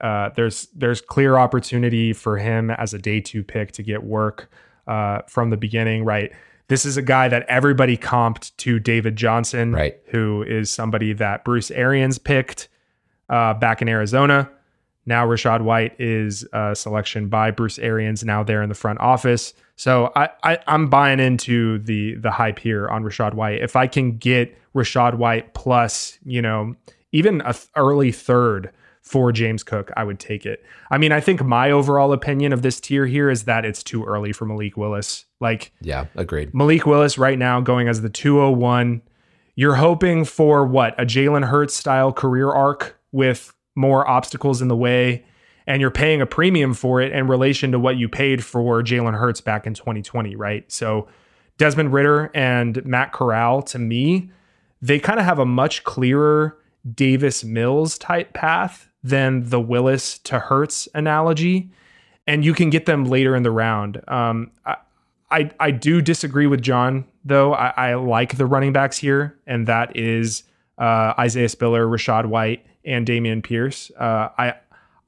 [0.00, 4.48] uh, there's there's clear opportunity for him as a day two pick to get work
[4.86, 6.30] uh, from the beginning, right?
[6.68, 9.98] This is a guy that everybody comped to David Johnson, right?
[10.12, 12.68] Who is somebody that Bruce Arians picked
[13.28, 14.48] uh, back in Arizona.
[15.04, 18.22] Now Rachaad White is a selection by Bruce Arians.
[18.22, 19.52] Now there in the front office.
[19.78, 23.62] So I, I am buying into the the hype here on Rachaad White.
[23.62, 26.74] If I can get Rachaad White plus, you know,
[27.12, 28.72] even a th- early third
[29.02, 30.64] for James Cook, I would take it.
[30.90, 34.04] I mean, I think my overall opinion of this tier here is that it's too
[34.04, 35.26] early for Malik Willis.
[35.40, 36.52] Like, yeah, agreed.
[36.52, 39.00] Malik Willis right now going as the 201.
[39.54, 41.00] You're hoping for what?
[41.00, 45.24] A Jalen Hurts style career arc with more obstacles in the way,
[45.68, 49.16] and you're paying a premium for it in relation to what you paid for Jalen
[49.16, 50.64] Hurts back in 2020, right?
[50.72, 51.06] So,
[51.58, 54.30] Desmond Ridder and Matt Corral, to me,
[54.80, 56.56] they kind of have a much clearer
[56.94, 61.70] Davis Mills type path than the Willis to Hurts analogy,
[62.26, 64.00] and you can get them later in the round.
[64.08, 64.76] Um, I,
[65.30, 67.52] I, I do disagree with John though.
[67.52, 70.44] I, I, like the running backs here, and that is
[70.78, 73.90] uh, Isaiah Spiller, Rachaad White, and Dameon Pierce.
[73.98, 74.54] Uh, I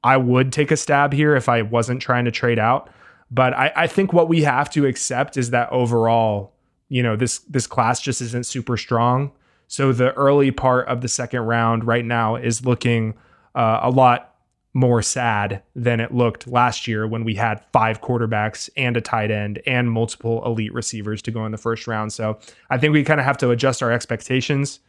[0.03, 2.89] I would take a stab here if I wasn't trying to trade out,
[3.29, 6.53] but I, I think what we have to accept is that overall,
[6.89, 9.31] you know, this this class just isn't super strong.
[9.67, 13.13] So the early part of the second round right now is looking
[13.55, 14.35] uh, a lot
[14.73, 19.29] more sad than it looked last year when we had five quarterbacks and a tight
[19.29, 22.11] end and multiple elite receivers to go in the first round.
[22.13, 22.39] So
[22.69, 24.79] I think we kind of have to adjust our expectations,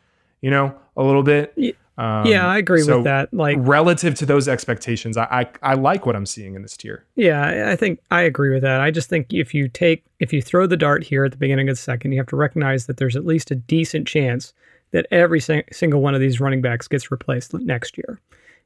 [0.41, 1.53] you know, a little bit.
[1.99, 3.33] Um, yeah, I agree so with that.
[3.35, 5.25] Like relative to those expectations, I,
[5.63, 7.05] I, I like what I'm seeing in this tier.
[7.17, 8.81] Yeah, I think I agree with that.
[8.81, 11.69] I just think if you take if you throw the dart here at the beginning
[11.69, 14.55] of the second, you have to recognize that there's at least a decent chance
[14.93, 18.21] that every sing- single one of these running backs gets replaced next year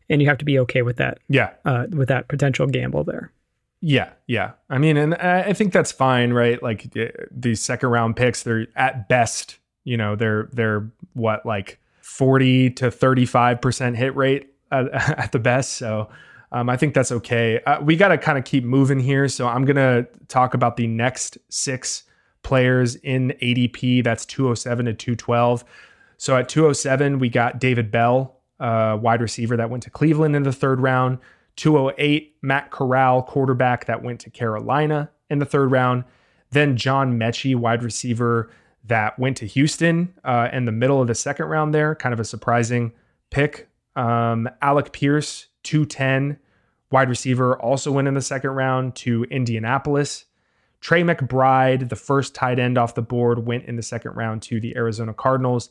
[0.09, 1.19] and you have to be okay with that.
[1.29, 3.33] Yeah, uh, with that potential gamble there.
[3.81, 4.53] Yeah, yeah.
[4.71, 6.63] I mean, and I think that's fine, right?
[6.63, 6.95] Like
[7.31, 12.91] these second round picks, they're at best, you know, they're they're what like forty to
[12.91, 14.89] thirty five percent hit rate at,
[15.19, 15.73] at the best.
[15.73, 16.09] So
[16.53, 17.61] um, I think that's okay.
[17.67, 19.29] Uh, we got to kind of keep moving here.
[19.29, 22.05] So I'm gonna talk about the next six
[22.43, 24.05] players in ADP.
[24.05, 25.65] That's 207 to 212.
[26.17, 30.45] So at 207, we got David Bell, uh, wide receiver that went to Cleveland in
[30.45, 31.19] the third round.
[31.57, 36.05] 208, Matt Corral, quarterback that went to Carolina in the third round.
[36.51, 38.51] Then John Metchie, wide receiver
[38.87, 41.95] that went to Houston uh, in the middle of the second round there.
[41.95, 42.93] Kind of a surprising
[43.31, 43.69] pick.
[43.97, 46.39] Um, Alec Pierce, 210,
[46.91, 50.27] wide receiver, also went in the second round to Indianapolis.
[50.81, 54.61] Trey McBride, the first tight end off the board, went in the second round to
[54.61, 55.71] the Arizona Cardinals.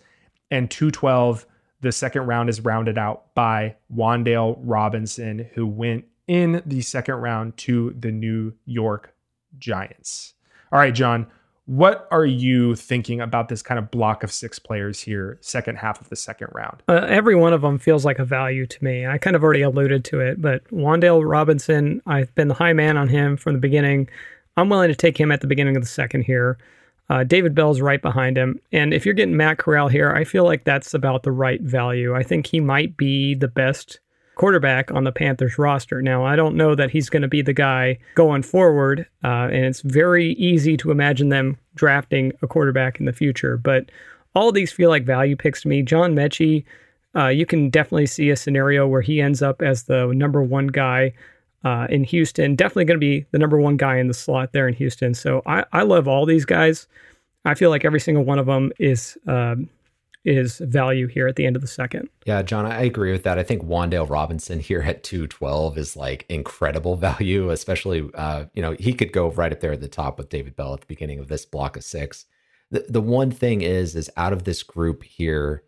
[0.51, 1.45] And 212,
[1.81, 7.55] the second round is rounded out by Wan'Dale Robinson, who went in the second round
[7.57, 9.15] to the New York
[9.57, 10.33] Giants.
[10.71, 11.27] All right, John,
[11.65, 15.99] what are you thinking about this kind of block of six players here, second half
[15.99, 16.83] of the second round?
[16.87, 19.07] Uh, every one of them feels like a value to me.
[19.07, 22.97] I kind of already alluded to it, but Wan'Dale Robinson, I've been the high man
[22.97, 24.07] on him from the beginning.
[24.57, 26.57] I'm willing to take him at the beginning of the second here.
[27.09, 28.59] Uh, David Bell's right behind him.
[28.71, 32.15] And if you're getting Matt Corral here, I feel like that's about the right value.
[32.15, 33.99] I think he might be the best
[34.35, 36.01] quarterback on the Panthers roster.
[36.01, 39.65] Now, I don't know that he's going to be the guy going forward, uh, and
[39.65, 43.57] it's very easy to imagine them drafting a quarterback in the future.
[43.57, 43.89] But
[44.35, 45.81] all these feel like value picks to me.
[45.81, 46.65] John Metchie,
[47.15, 50.67] uh, you can definitely see a scenario where he ends up as the number one
[50.67, 51.13] guy
[51.63, 52.55] uh, in Houston.
[52.55, 55.13] Definitely going to be the number one guy in the slot there in Houston.
[55.13, 56.87] So I, I love all these guys.
[57.45, 59.69] I feel like every single one of them is um,
[60.25, 62.09] is value here at the end of the second.
[62.25, 63.37] Yeah, John, I agree with that.
[63.37, 68.75] I think Wan'Dale Robinson here at 212 is like incredible value, especially, uh, you know,
[68.79, 71.19] he could go right up there at the top with David Bell at the beginning
[71.19, 72.25] of this block of six.
[72.71, 75.63] The, the one thing is, is out of this group here,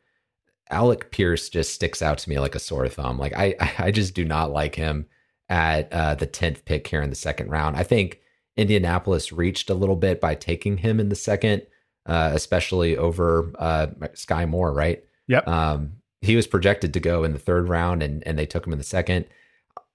[0.70, 3.18] Alec Pierce just sticks out to me like a sore thumb.
[3.18, 5.08] Like I, I just do not like him
[5.50, 7.78] at uh, the tenth pick here in the second round.
[7.78, 8.20] I think
[8.58, 11.62] Indianapolis reached a little bit by taking him in the second,
[12.08, 14.74] uh, especially over uh, Skyy Moore.
[14.74, 15.04] Right?
[15.28, 15.48] Yep.
[15.48, 18.74] Um, he was projected to go in the third round, and and they took him
[18.74, 19.26] in the second.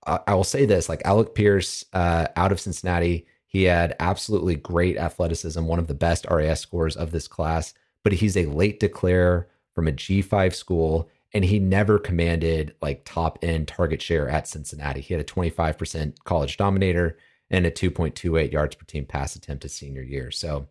[0.07, 4.57] I, I will say this: like Alec Pierce uh, out of Cincinnati, he had absolutely
[4.57, 7.75] great athleticism, one of the best RAS scores of this class.
[8.05, 13.39] But he's a late declare from a G5 school, and he never commanded like top
[13.43, 15.01] end target share at Cincinnati.
[15.01, 17.17] He had a 25% college dominator
[17.51, 20.31] and a 2.28 yards per team pass attempt his senior year.
[20.31, 20.67] So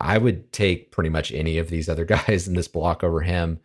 [0.00, 3.60] I would take pretty much any of these other guys in this block over him.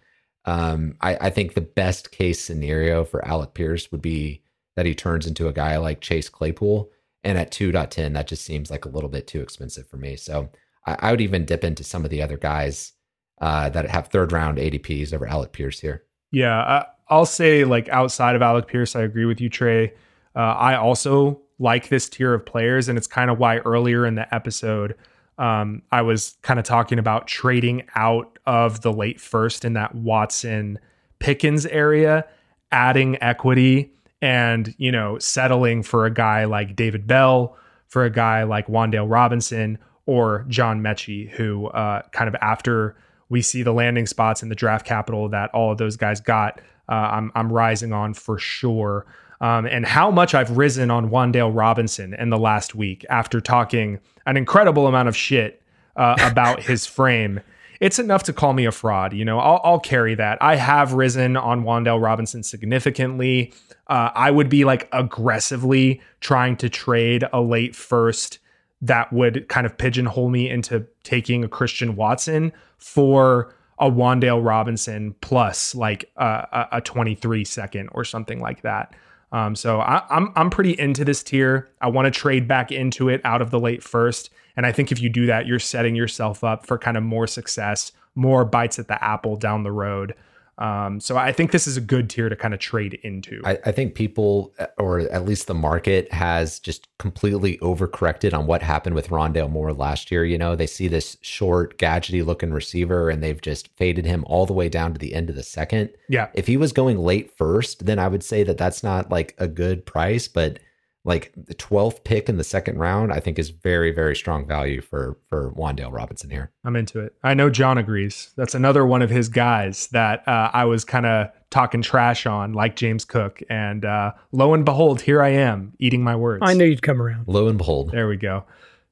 [0.45, 4.43] Um, I, I, think the best case scenario for Alec Pierce would be
[4.75, 6.91] that he turns into a guy like Chase Claypool.
[7.23, 10.15] And at 2.10, that just seems like a little bit too expensive for me.
[10.15, 10.51] So
[10.85, 12.93] I, I would even dip into some of the other guys
[13.41, 16.03] uh, that have third round ADPs over Alec Pierce here.
[16.31, 19.93] Yeah, I'll say like outside of Alec Pierce, I agree with you, Trey.
[20.35, 24.15] Uh, I also like this tier of players, and it's kind of why earlier in
[24.15, 24.95] the episode
[25.37, 29.95] um, I was kind of talking about trading out of the late first in that
[29.95, 30.79] Watson
[31.19, 32.25] Pickens area,
[32.71, 37.57] adding equity, and you know settling for a guy like David Bell,
[37.87, 42.95] for a guy like Wan'Dale Robinson or John Metchie, who uh, kind of after
[43.29, 46.61] we see the landing spots and the draft capital that all of those guys got.
[46.87, 49.05] Uh, I'm I'm rising on for sure.
[49.41, 53.99] Um, and how much I've risen on Wan'Dale Robinson in the last week after talking
[54.25, 55.61] an incredible amount of shit
[55.95, 57.41] uh, about his frame.
[57.81, 59.13] It's enough to call me a fraud.
[59.13, 60.37] You know, I'll, I'll carry that.
[60.41, 63.53] I have risen on Wan'Dale Robinson significantly.
[63.87, 68.39] Uh, I would be like aggressively trying to trade a late first
[68.81, 75.15] that would kind of pigeonhole me into taking a Christian Watson for a Wan'Dale Robinson
[75.21, 78.93] plus like a, a 23 second or something like that.
[79.35, 81.69] Um, so I, I'm I'm pretty into this tier.
[81.81, 84.93] I want to trade back into it out of the late first, and I think
[84.93, 88.79] if you do that, you're setting yourself up for kind of more success, more bites
[88.79, 90.15] at the apple down the road.
[90.57, 93.41] Um, so I think this is a good tier to kind of trade into.
[93.43, 98.61] I, I, think people, or at least the market, has just completely overcorrected on what
[98.61, 100.23] happened with Rondale Moore last year.
[100.23, 104.45] You know, they see this short, gadgety looking receiver, and they've just faded him all
[104.45, 105.89] the way down to the end of the second.
[106.07, 106.29] Yeah.
[106.33, 109.49] If he was going late first, then I would say that that's not like a
[109.49, 110.59] good price, but
[111.05, 114.81] like the 12th pick in the second round, I think is very, very strong value
[114.81, 116.51] for for Wan'Dale Robinson here.
[116.65, 117.15] I'm into it.
[117.23, 118.33] I know John agrees.
[118.35, 122.53] That's another one of his guys that uh, I was kind of talking trash on,
[122.53, 123.41] like James Cook.
[123.49, 126.41] And uh, lo and behold, here I am eating my words.
[126.45, 127.27] I knew you'd come around.
[127.27, 127.91] Lo and behold.
[127.91, 128.43] There we go.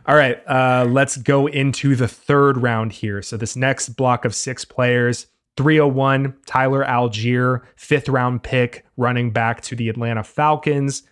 [0.06, 3.22] All right, uh, let's go into the third round here.
[3.22, 5.28] So this next block of six players
[5.58, 11.04] 301, Tyler Allgeier, fifth round pick, running back to the Atlanta Falcons.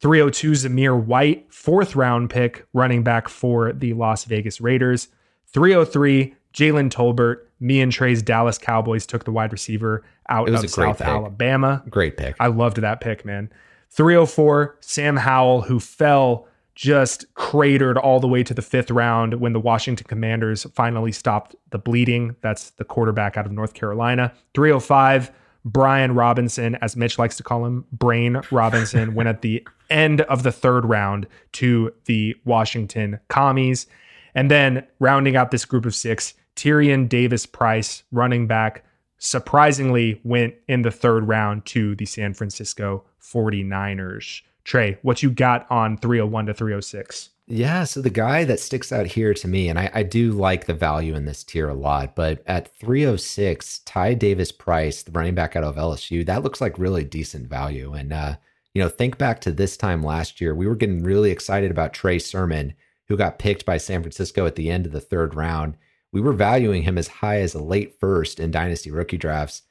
[0.00, 5.08] 302, Zamir White, fourth round pick, running back for the Las Vegas Raiders.
[5.48, 7.38] 303, Jalen Tolbert.
[7.60, 11.06] Me and Trey's Dallas Cowboys took the wide receiver out of South pick.
[11.08, 11.82] Alabama.
[11.90, 12.36] Great pick.
[12.38, 13.50] I loved that pick, man.
[13.90, 16.46] 304, Sam Howell, who fell
[16.78, 21.56] just cratered all the way to the fifth round when the Washington Commanders finally stopped
[21.70, 22.36] the bleeding.
[22.40, 24.32] That's the quarterback out of North Carolina.
[24.54, 25.32] 305,
[25.64, 30.44] Brian Robinson, as Mitch likes to call him, Brain Robinson, went at the end of
[30.44, 33.88] the third round to the Washington Commies.
[34.36, 38.84] And then rounding out this group of six, Tyrion Davis Price, running back,
[39.18, 44.42] surprisingly went in the third round to the San Francisco 49ers.
[44.68, 47.30] Trey, what you got on 301 to 306?
[47.46, 50.66] Yeah, so the guy that sticks out here to me, and I, I, do like
[50.66, 55.34] the value in this tier a lot, but at 306, Ty Davis Price, the running
[55.34, 57.94] back out of LSU, that looks like really decent value.
[57.94, 58.36] And, uh,
[58.74, 61.94] you know, think back to this time last year, we were getting really excited about
[61.94, 62.74] Trey Sermon,
[63.06, 65.78] who got picked by San Francisco at the end of the third round.
[66.12, 69.62] We were valuing him as high as a late first in dynasty rookie drafts.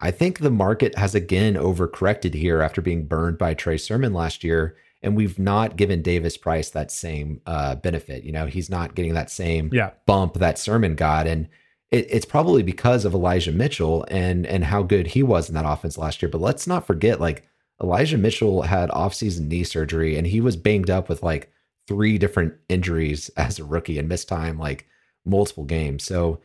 [0.00, 4.42] I think the market has again overcorrected here after being burned by Trey Sermon last
[4.42, 4.76] year.
[5.02, 8.22] And we've not given Davis Price that same uh, benefit.
[8.22, 9.90] You know, he's not getting that same yeah.
[10.06, 11.26] bump that Sermon got.
[11.26, 11.48] And
[11.90, 15.66] it, it's probably because of Elijah Mitchell and and how good he was in that
[15.66, 16.28] offense last year.
[16.28, 17.46] But let's not forget, like
[17.82, 21.50] Elijah Mitchell had offseason knee surgery and he was banged up with like
[21.88, 24.86] three different injuries as a rookie and missed time like
[25.24, 26.04] multiple games.
[26.04, 26.40] So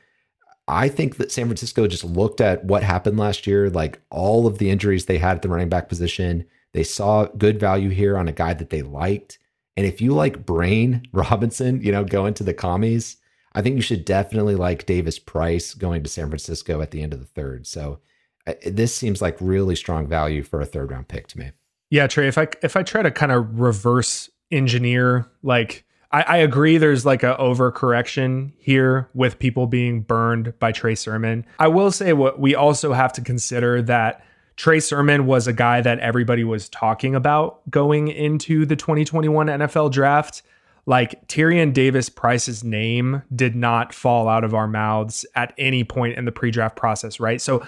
[0.68, 4.58] I think that San Francisco just looked at what happened last year, like all of
[4.58, 6.46] the injuries they had at the running back position.
[6.74, 9.38] They saw good value here on a guy that they liked.
[9.78, 13.18] And if you like Brain Robinson, you know, go into the commies.
[13.54, 17.14] I think you should definitely like Davis Price going to San Francisco at the end
[17.14, 17.66] of the third.
[17.68, 18.00] So
[18.46, 21.52] uh, this seems like really strong value for a third round pick to me.
[21.90, 22.28] Yeah, Trey.
[22.28, 27.06] If I if I try to kind of reverse engineer, like I, I agree, there's
[27.06, 31.46] like a overcorrection here with people being burned by Trey Sermon.
[31.60, 34.24] I will say what we also have to consider that
[34.56, 39.92] Trey Sermon was a guy that everybody was talking about going into the 2021 NFL
[39.92, 40.44] draft.
[40.86, 46.18] Like Tyrion Davis Price's name did not fall out of our mouths at any point
[46.18, 47.42] in the pre-draft process, right?
[47.42, 47.66] So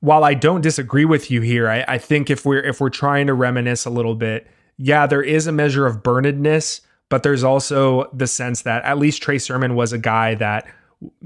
[0.00, 3.26] while I don't disagree with you here, I, I think if we're if we're trying
[3.26, 6.80] to reminisce a little bit, yeah, there is a measure of burnedness,
[7.14, 10.66] but there's also the sense that at least Trey Sermon was a guy that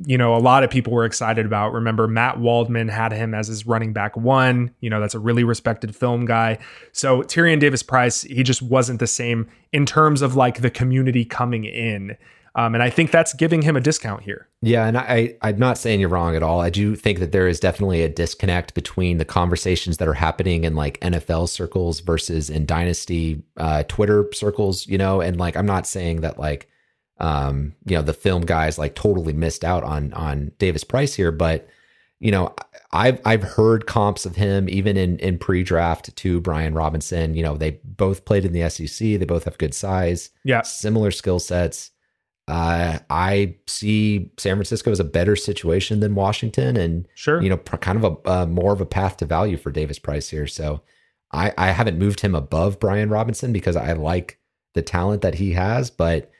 [0.04, 1.72] you know, a lot of people were excited about.
[1.72, 4.74] Remember, Matt Waldman had him as his running back one.
[4.80, 6.58] You know, that's a really respected film guy.
[6.92, 11.24] So Tyrion Davis Price, he just wasn't the same in terms of like the community
[11.24, 12.18] coming in.
[12.58, 14.48] Um, and I think that's giving him a discount here.
[14.62, 16.60] Yeah, and I, I'm not saying you're wrong at all.
[16.60, 20.64] I do think that there is definitely a disconnect between the conversations that are happening
[20.64, 24.88] in like NFL circles versus in dynasty uh, Twitter circles.
[24.88, 26.68] You know, and like I'm not saying that like
[27.20, 31.30] um, you know, the film guys like totally missed out on on Davis Price here,
[31.30, 31.68] but
[32.18, 32.56] you know,
[32.90, 37.36] I've I've heard comps of him even in in pre-draft to Brian Robinson.
[37.36, 38.98] You know, they both played in the SEC.
[38.98, 40.30] They both have good size.
[40.42, 41.92] Yeah, similar skill sets.
[42.48, 47.58] Uh, I see San Francisco as a better situation than Washington, and sure, you know,
[47.58, 50.46] kind of a uh, more of a path to value for Davis Price here.
[50.46, 50.80] So,
[51.30, 54.40] I I haven't moved him above Brian Robinson because I like
[54.74, 56.30] the talent that he has, but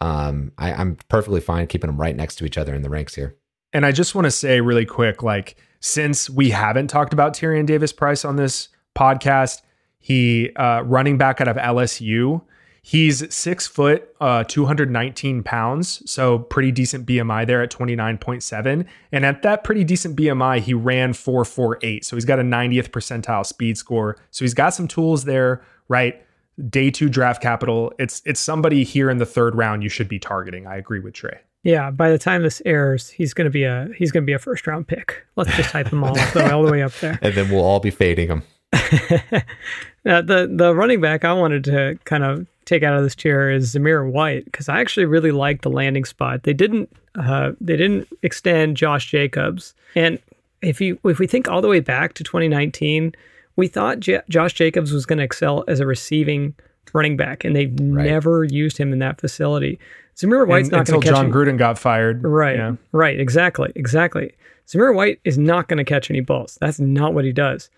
[0.00, 3.14] um, I, I'm perfectly fine keeping them right next to each other in the ranks
[3.14, 3.36] here.
[3.72, 7.66] And I just want to say really quick, like since we haven't talked about Tyrion
[7.66, 9.62] Davis Price on this podcast,
[9.98, 12.42] he uh, running back out of LSU.
[12.88, 16.10] He's six foot, uh, 219 pounds.
[16.10, 18.86] So pretty decent BMI there at 29.7.
[19.12, 22.02] And at that pretty decent BMI, he ran 448.
[22.06, 24.16] So he's got a 90th percentile speed score.
[24.30, 26.24] So he's got some tools there, right?
[26.68, 27.92] day two draft capital.
[27.98, 30.66] It's it's somebody here in the third round you should be targeting.
[30.66, 31.40] I agree with Trey.
[31.62, 34.66] Yeah, by the time this airs, he's gonna be a he's gonna be a first
[34.66, 35.26] round pick.
[35.36, 37.90] Let's just type them all all the way up there, and then we'll all be
[37.90, 38.42] fading him.
[38.72, 38.80] now,
[40.22, 43.74] the the running back I wanted to kind of take out of this chair is
[43.74, 46.42] Zamir White because I actually really like the landing spot.
[46.42, 50.18] They didn't uh, they didn't extend Josh Jacobs, and
[50.62, 53.14] if you if we think all the way back to 2019
[53.58, 56.54] we thought J- Josh Jacobs was going to excel as a receiving
[56.94, 58.06] running back, and they've right.
[58.06, 59.80] never used him in that facility.
[60.16, 61.32] Zamir White's and, not going to catch Jon him.
[61.32, 62.22] Gruden got fired.
[62.22, 62.76] Right, yeah.
[62.92, 64.32] right, exactly, exactly.
[64.68, 66.56] Zamir White is not going to catch any balls.
[66.60, 67.68] That's not what he does.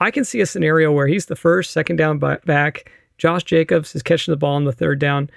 [0.00, 2.90] I can see a scenario where he's the first, second down back.
[3.18, 5.30] Josh Jacobs is catching the ball on the third down.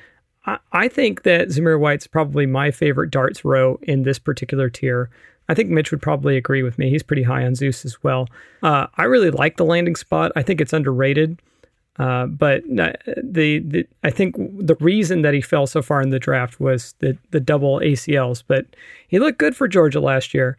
[0.45, 5.09] I, I think that Zamir White's probably my favorite darts row in this particular tier.
[5.47, 6.89] I think Mitch would probably agree with me.
[6.89, 8.27] He's pretty high on Zeus as well.
[8.61, 10.31] Uh, I really like the landing spot.
[10.35, 11.41] I think it's underrated.
[11.97, 12.95] Uh, but the,
[13.59, 17.17] the I think the reason that he fell so far in the draft was the
[17.31, 18.41] the double ACLs.
[18.47, 18.67] But
[19.09, 20.57] he looked good for Georgia last year,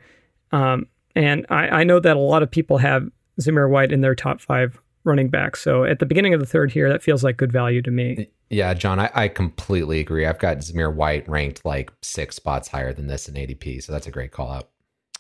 [0.52, 3.08] um, and I, I know that a lot of people have
[3.40, 5.56] Zamir White in their top five running back.
[5.56, 8.28] So at the beginning of the third here, that feels like good value to me.
[8.50, 10.26] Yeah, Jon, I, I completely agree.
[10.26, 14.06] I've got Zamir White ranked like six spots higher than this in ADP, so that's
[14.06, 14.68] a great call out.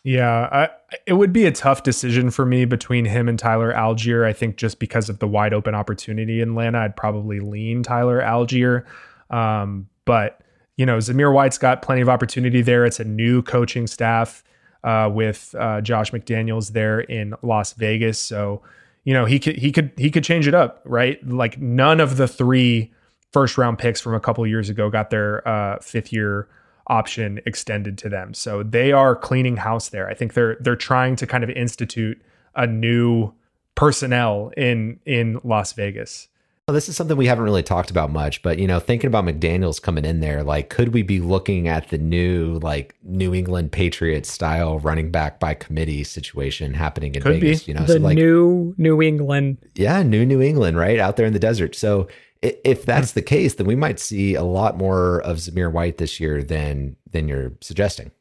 [0.02, 0.68] Yeah, I,
[1.06, 4.26] it would be a tough decision for me between him and Tyler Allgeier.
[4.26, 8.20] I think just because of the wide open opportunity in Atlanta, I'd probably lean Tyler
[8.20, 8.84] Allgeier.
[9.28, 10.40] Um, but
[10.76, 12.86] you know, Zamir White's got plenty of opportunity there.
[12.86, 14.42] It's a new coaching staff
[14.82, 18.62] uh, with uh, Josh McDaniels there in Las Vegas, so
[19.04, 21.24] you know he could he could he could change it up, right?
[21.26, 22.92] Like none of the three
[23.32, 26.48] first round picks from a couple years ago got their uh, fifth year
[26.86, 28.34] option extended to them.
[28.34, 30.08] So they are cleaning house there.
[30.08, 32.20] I think they're they're trying to kind of institute
[32.54, 33.32] a new
[33.74, 36.28] personnel in in Las Vegas.
[36.70, 39.24] Well, this is something we haven't really talked about much, but you know, thinking about
[39.24, 43.72] McDaniels coming in there, like, could we be looking at the new like New England
[43.72, 47.64] Patriots style running back by committee situation happening in could Vegas?
[47.64, 47.72] Be.
[47.72, 51.26] You know, the so like, new New England, yeah, new New England, right out there
[51.26, 51.74] in the desert.
[51.74, 52.06] So
[52.40, 56.20] if that's the case, then we might see a lot more of Zamir White this
[56.20, 58.12] year than than you're suggesting.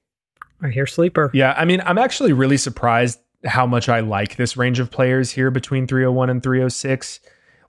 [0.60, 1.30] I hear sleeper.
[1.36, 5.30] Yeah, I mean, I'm actually really surprised how much I like this range of players
[5.30, 7.20] here between 301 and 306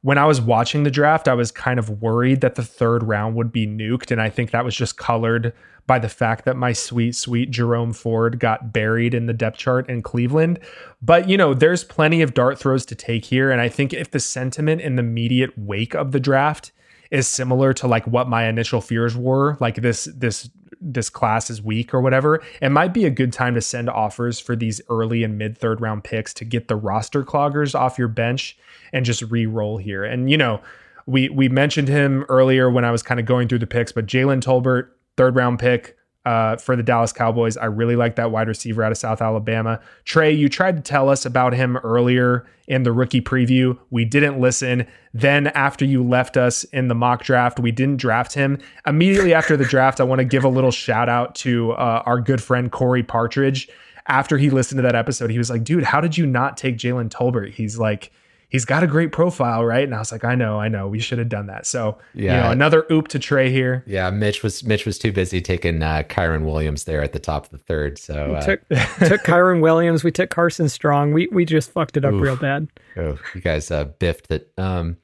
[0.03, 3.37] when I was watching the draft, I was kind of worried that the third round
[3.37, 4.11] would be nuked.
[4.11, 5.53] And I think that was just colored
[5.87, 9.89] by the fact that my sweet, sweet Jerome Ford got buried in the depth chart
[9.91, 10.59] in Cleveland.
[11.03, 13.51] But, you know, there's plenty of dart throws to take here.
[13.51, 16.73] And I think if the sentiment in the immediate wake of the draft
[17.11, 20.49] is similar to like what my initial fears were, like this, this
[20.81, 24.41] this class is weak or whatever, it might be a good time to send offers
[24.41, 28.09] for these early and mid third round picks to get the roster cloggers off your
[28.09, 28.57] bench
[28.93, 30.05] and just re-roll here.
[30.05, 30.61] And you know,
[31.07, 34.07] we we mentioned him earlier when I was kind of going through the picks, but
[34.07, 37.57] Jalen Tolbert, third round pick, uh, for the Dallas Cowboys.
[37.57, 39.81] I really like that wide receiver out of South Alabama.
[40.05, 43.79] Trey, you tried to tell us about him earlier in the rookie preview.
[43.91, 44.87] We didn't listen.
[45.15, 48.59] Then, after you left us in the mock draft, we didn't draft him.
[48.87, 52.21] Immediately after the draft, I want to give a little shout out to uh, our
[52.21, 53.69] good friend Corey Partridge.
[54.07, 56.77] After he listened to that episode, he was like, dude, how did you not take
[56.77, 57.53] Jalen Tolbert?
[57.53, 58.13] He's like,
[58.51, 59.85] he's got a great profile, right?
[59.85, 61.65] And I was like, I know, I know, we should have done that.
[61.67, 63.83] So yeah, you know, another oop to Trey here.
[63.87, 67.47] Yeah, Mitch was Mitch was too busy taking uh, Kyren Williams there at the top
[67.47, 67.99] of the third.
[67.99, 70.05] So uh, took took Kyren Williams.
[70.05, 71.13] We took Carson Strong.
[71.15, 72.23] We we just fucked it up oof.
[72.23, 72.69] real bad.
[72.97, 74.53] Oh, you guys uh, biffed it.
[74.59, 74.99] Um,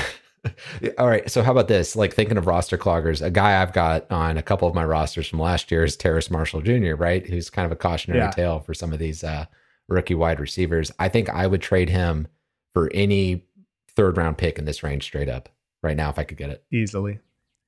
[0.97, 1.29] all right.
[1.31, 1.95] So how about this?
[1.95, 5.27] Like thinking of roster cloggers, a guy I've got on a couple of my rosters
[5.27, 6.95] from last year is Terrace Marshall Jr.
[6.95, 8.31] Right, who's kind of a cautionary yeah.
[8.31, 9.45] tale for some of these uh,
[9.87, 10.91] rookie wide receivers.
[10.99, 12.27] I think I would trade him
[12.77, 13.43] for any
[13.95, 15.49] third round pick in this range straight up
[15.81, 16.63] right now if I could get it.
[16.71, 17.17] Easily.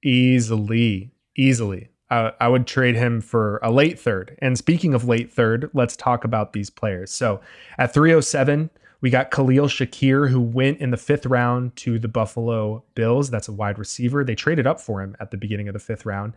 [0.04, 1.10] Easily.
[1.36, 1.90] Easily.
[2.12, 4.38] Uh, I would trade him for a late third.
[4.40, 7.10] And speaking of late third, let's talk about these players.
[7.12, 7.42] So
[7.80, 8.70] at 307,
[9.02, 13.32] we got Khalil Shakir, who went in the fifth round to the Buffalo Bills.
[13.32, 14.24] That's a wide receiver.
[14.24, 16.34] They traded up for him at the beginning of the fifth round.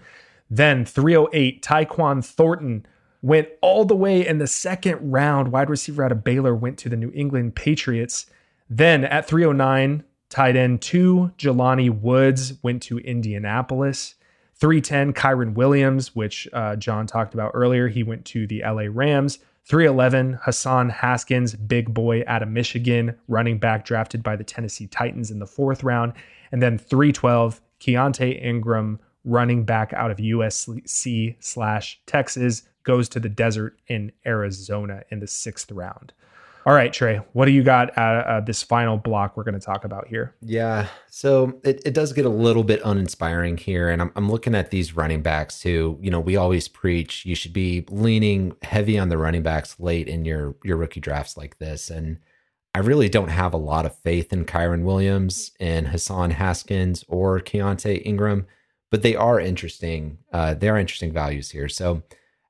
[0.48, 2.86] Then 308, Tyquan Thornton
[3.20, 5.52] went all the way in the second round.
[5.52, 8.24] Wide receiver out of Baylor went to the New England Patriots.
[8.68, 14.14] Then at 309, tight end two, Jelani Woods went to Indianapolis.
[14.54, 17.88] 310, Kyren Williams, which uh, Jon talked about earlier.
[17.88, 19.38] He went to the LA Rams.
[19.64, 25.30] 311, Hassan Haskins, big boy out of Michigan, running back drafted by the Tennessee Titans
[25.30, 26.12] in the fourth round.
[26.50, 33.28] And then 312, Keaontay Ingram, running back out of USC slash Texas, goes to the
[33.28, 36.12] desert in Arizona in the sixth round.
[36.64, 39.64] All right, Trey, what do you got at uh, this final block we're going to
[39.64, 40.36] talk about here?
[40.40, 43.88] Yeah, so it, it does get a little bit uninspiring here.
[43.88, 47.34] And I'm, I'm looking at these running backs who, you know, we always preach you
[47.34, 51.58] should be leaning heavy on the running backs late in your, your rookie drafts like
[51.58, 51.90] this.
[51.90, 52.18] And
[52.74, 57.40] I really don't have a lot of faith in Kyren Williams and Hassan Haskins or
[57.40, 58.46] Keaontay Ingram,
[58.88, 60.18] but they are interesting.
[60.32, 61.68] Uh, they are interesting values here.
[61.68, 62.02] So,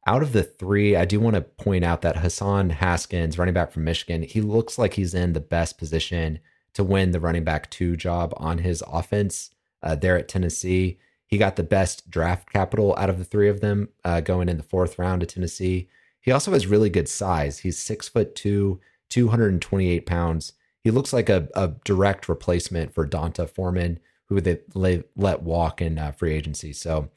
[0.06, 3.70] out of the three, I do want to point out that Hassan Haskins, running back
[3.70, 6.40] from Michigan, he looks like he's in the best position
[6.74, 9.50] to win the running back two job on his offense
[9.82, 10.98] uh, there at Tennessee.
[11.26, 14.56] He got the best draft capital out of the three of them uh, going in
[14.56, 15.88] the fourth round of Tennessee.
[16.20, 17.60] He also has really good size.
[17.60, 18.80] He's six foot two,
[19.10, 20.54] 228 pounds.
[20.82, 25.98] He looks like a, a direct replacement for D'Onta Foreman, who they let walk in
[25.98, 26.72] uh, free agency.
[26.72, 27.10] So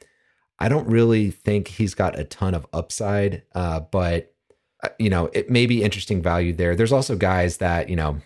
[0.58, 4.34] I don't really think he's got a ton of upside, uh, but
[4.82, 6.74] uh, you know, it may be interesting value there.
[6.74, 8.20] There's also guys that you know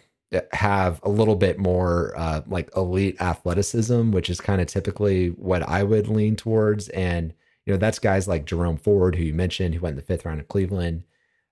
[0.52, 5.62] have a little bit more uh, like elite athleticism, which is kind of typically what
[5.68, 6.88] I would lean towards.
[6.90, 7.34] And
[7.66, 10.24] you know, that's guys like Jerome Ford, who you mentioned, who went in the fifth
[10.24, 11.04] round of Cleveland,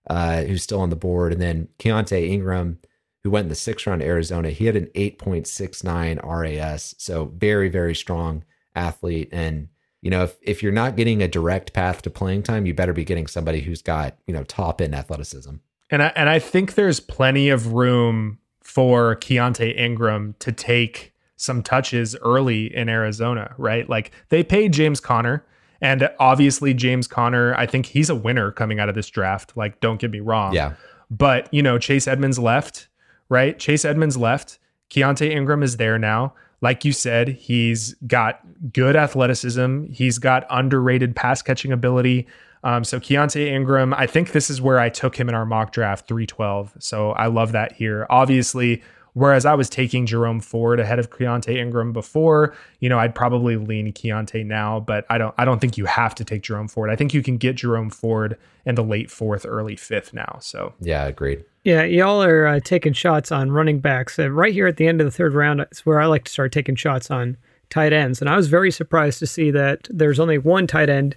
[0.08, 2.78] uh, who's still on the board, and then Keaontay Ingram,
[3.24, 4.50] who went in the sixth round of Arizona.
[4.50, 8.44] He had an 8.69 RAS, so very very strong
[8.76, 9.68] athlete and
[10.00, 12.92] you know, if, if you're not getting a direct path to playing time, you better
[12.92, 15.56] be getting somebody who's got, you know, top end athleticism.
[15.90, 21.62] And I, and I think there's plenty of room for Keaontay Ingram to take some
[21.62, 23.88] touches early in Arizona, right?
[23.88, 25.44] Like they paid James Conner.
[25.80, 29.56] And obviously, James Conner, I think he's a winner coming out of this draft.
[29.56, 30.52] Like, don't get me wrong.
[30.52, 30.74] Yeah.
[31.08, 32.88] But, you know, Chase Edmonds left,
[33.28, 33.56] right?
[33.58, 34.58] Chase Edmonds left.
[34.90, 38.40] Keaontay Ingram is there now like you said, he's got
[38.72, 39.84] good athleticism.
[39.92, 42.26] He's got underrated pass catching ability.
[42.64, 45.72] Um, so Keaontay Ingram, I think this is where I took him in our mock
[45.72, 46.74] draft 312.
[46.80, 48.06] So I love that here.
[48.10, 48.82] Obviously,
[49.18, 53.56] whereas I was taking Jerome Ford ahead of Keaontay Ingram before, you know, I'd probably
[53.56, 56.88] lean Keaontay now, but I don't I don't think you have to take Jerome Ford.
[56.88, 60.38] I think you can get Jerome Ford in the late fourth, early fifth now.
[60.40, 61.44] So yeah, agreed.
[61.64, 64.18] Yeah, y'all are uh, taking shots on running backs.
[64.18, 66.32] Uh, right here at the end of the third round is where I like to
[66.32, 67.36] start taking shots on
[67.68, 68.20] tight ends.
[68.20, 71.16] And I was very surprised to see that there's only one tight end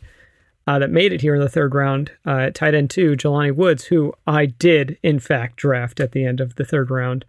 [0.67, 3.55] uh, that made it here in the third round uh, at tight end two, Jelani
[3.55, 7.25] Woods, who I did in fact draft at the end of the third round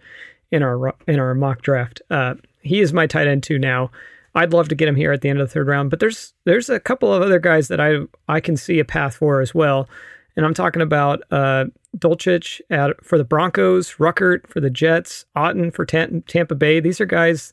[0.52, 2.00] in our in our mock draft.
[2.10, 3.90] Uh, he is my tight end too now.
[4.34, 6.32] I'd love to get him here at the end of the third round, but there's
[6.44, 7.98] there's a couple of other guys that I
[8.28, 9.88] I can see a path for as well.
[10.36, 11.66] And I'm talking about uh,
[11.98, 16.80] Dulcich at, for the Broncos, Ruckert for the Jets, Otton for Tampa Bay.
[16.80, 17.52] These are guys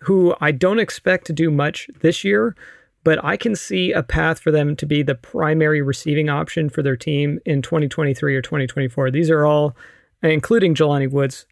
[0.00, 2.56] who I don't expect to do much this year,
[3.04, 6.82] but I can see a path for them to be the primary receiving option for
[6.82, 9.12] their team in 2023 or 2024.
[9.12, 9.76] These are all,
[10.20, 11.46] including Jelani Woods,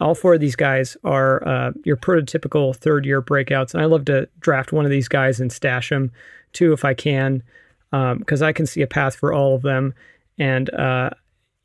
[0.00, 3.74] all four of these guys are uh, your prototypical third year breakouts.
[3.74, 6.12] And I love to draft one of these guys and stash them
[6.52, 7.42] too if I can,
[7.90, 9.94] because um, I can see a path for all of them.
[10.38, 11.10] And, uh,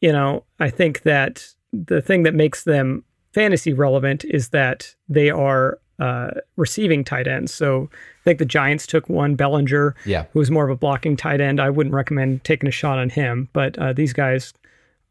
[0.01, 3.03] you know, I think that the thing that makes them
[3.33, 7.53] fantasy relevant is that they are uh, receiving tight ends.
[7.53, 10.25] So I think the Giants took one Bellinger, yeah.
[10.33, 11.59] who was more of a blocking tight end.
[11.59, 14.53] I wouldn't recommend taking a shot on him, but uh, these guys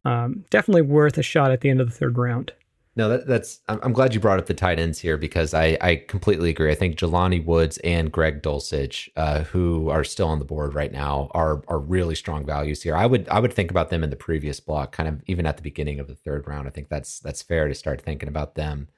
[0.05, 2.53] um, definitely worth a shot at the end of the third round.
[2.95, 3.61] No, that, that's.
[3.69, 6.71] I'm glad you brought up the tight ends here because I, I completely agree.
[6.71, 10.93] I think Jelani Woods and Greg Dulcich, uh, who are still on the board right
[10.93, 12.95] now, are are really strong values here.
[12.95, 15.57] I would I would think about them in the previous block, kind of even at
[15.57, 16.69] the beginning of the third round.
[16.69, 18.89] I think that's that's fair to start thinking about them.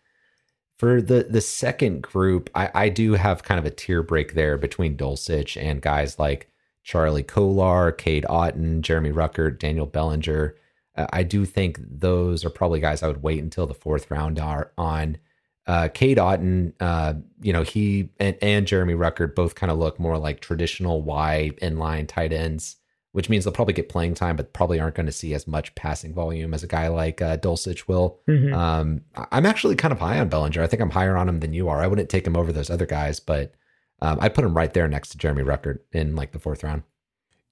[0.77, 4.59] For the the second group, I, I do have kind of a tier break there
[4.59, 6.51] between Dulcich and guys like
[6.83, 10.57] Charlie Kolar, Cade Otton, Jeremy Ruckert, Daniel Bellinger.
[10.97, 14.39] Uh, I do think those are probably guys I would wait until the fourth round
[14.39, 15.19] are on.
[15.66, 19.99] Uh, Cade Otton, uh, you know, he and, and Jeremy Ruckert both kind of look
[19.99, 22.77] more like traditional Y inline tight ends,
[23.12, 25.75] which means they'll probably get playing time, but probably aren't going to see as much
[25.75, 28.21] passing volume as a guy like uh, Dulcich will.
[28.29, 28.53] Mm-hmm.
[28.53, 29.01] Um,
[29.33, 30.62] I'm actually kind of high on Bellinger.
[30.62, 31.81] I think I'm higher on him than you are.
[31.81, 33.55] I wouldn't take him over those other guys, but
[34.03, 36.83] um, I'd put him right there next to Jeremy Ruckert in like the fourth round.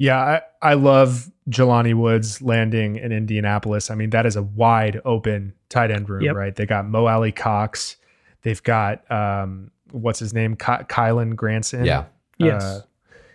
[0.03, 3.89] Yeah, I, I love Jelani Woods landing in Indianapolis.
[3.89, 6.35] I mean, that is a wide open tight end room, yep.
[6.35, 6.53] right?
[6.53, 7.99] They got Mo Alie-Cox.
[8.43, 11.85] They've got um, what's his name, Ky- Kylen Granson.
[11.85, 12.01] Yeah.
[12.01, 12.05] Uh,
[12.39, 12.83] yes.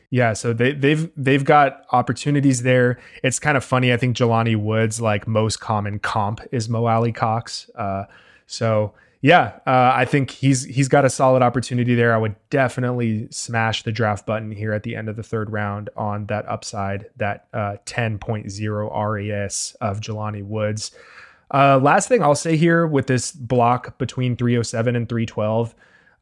[0.10, 2.99] Yeah, so they they've they've got opportunities there.
[3.23, 3.94] It's kind of funny.
[3.94, 7.69] I think Jelani Woods like most common comp is Mo Alie-Cox.
[7.76, 8.03] Uh,
[8.45, 8.91] so
[9.22, 12.14] yeah, uh, I think he's he's got a solid opportunity there.
[12.14, 15.89] I would definitely smash the draft button here at the end of the third round
[15.98, 20.91] on that upside, that uh, 10.0 RAS of Jelani Woods.
[21.52, 25.73] Uh, last thing I'll say here with this block between 307 and 312,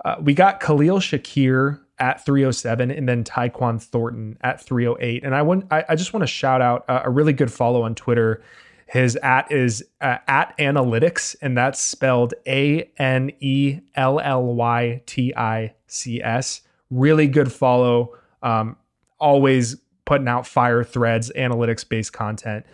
[0.05, 5.23] uh, we got Khalil Shakir at 307 and then Tyquan Thornton at 308.
[5.23, 7.93] And I want I, I just want to shout out a really good follow on
[7.95, 8.41] Twitter
[8.85, 15.01] his at is uh, at analytics, and that's spelled A N E L L Y
[15.05, 16.61] T I C S.
[16.91, 18.15] Really good follow.
[18.43, 18.77] Um,
[19.19, 22.65] always putting out fire threads, analytics based content.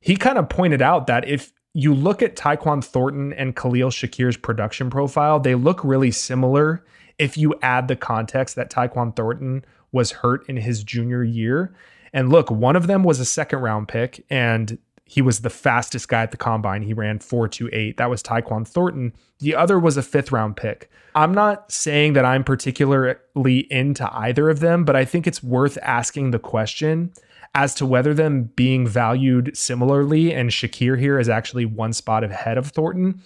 [0.00, 4.36] He kind of pointed out that if you look at Tyquan Thornton and Khalil Shakir's
[4.36, 6.84] production profile, they look really similar
[7.18, 11.74] if you add the context that Tyquan Thornton was hurt in his junior year.
[12.12, 14.78] And look, one of them was a second round pick, and
[15.08, 16.82] he was the fastest guy at the combine.
[16.82, 17.96] He ran 428.
[17.96, 19.12] That was Tyquan Thornton.
[19.38, 20.90] The other was a fifth round pick.
[21.14, 25.78] I'm not saying that I'm particularly into either of them, but I think it's worth
[25.80, 27.12] asking the question
[27.54, 32.58] as to whether them being valued similarly and Shakir here is actually one spot ahead
[32.58, 33.22] of Thornton.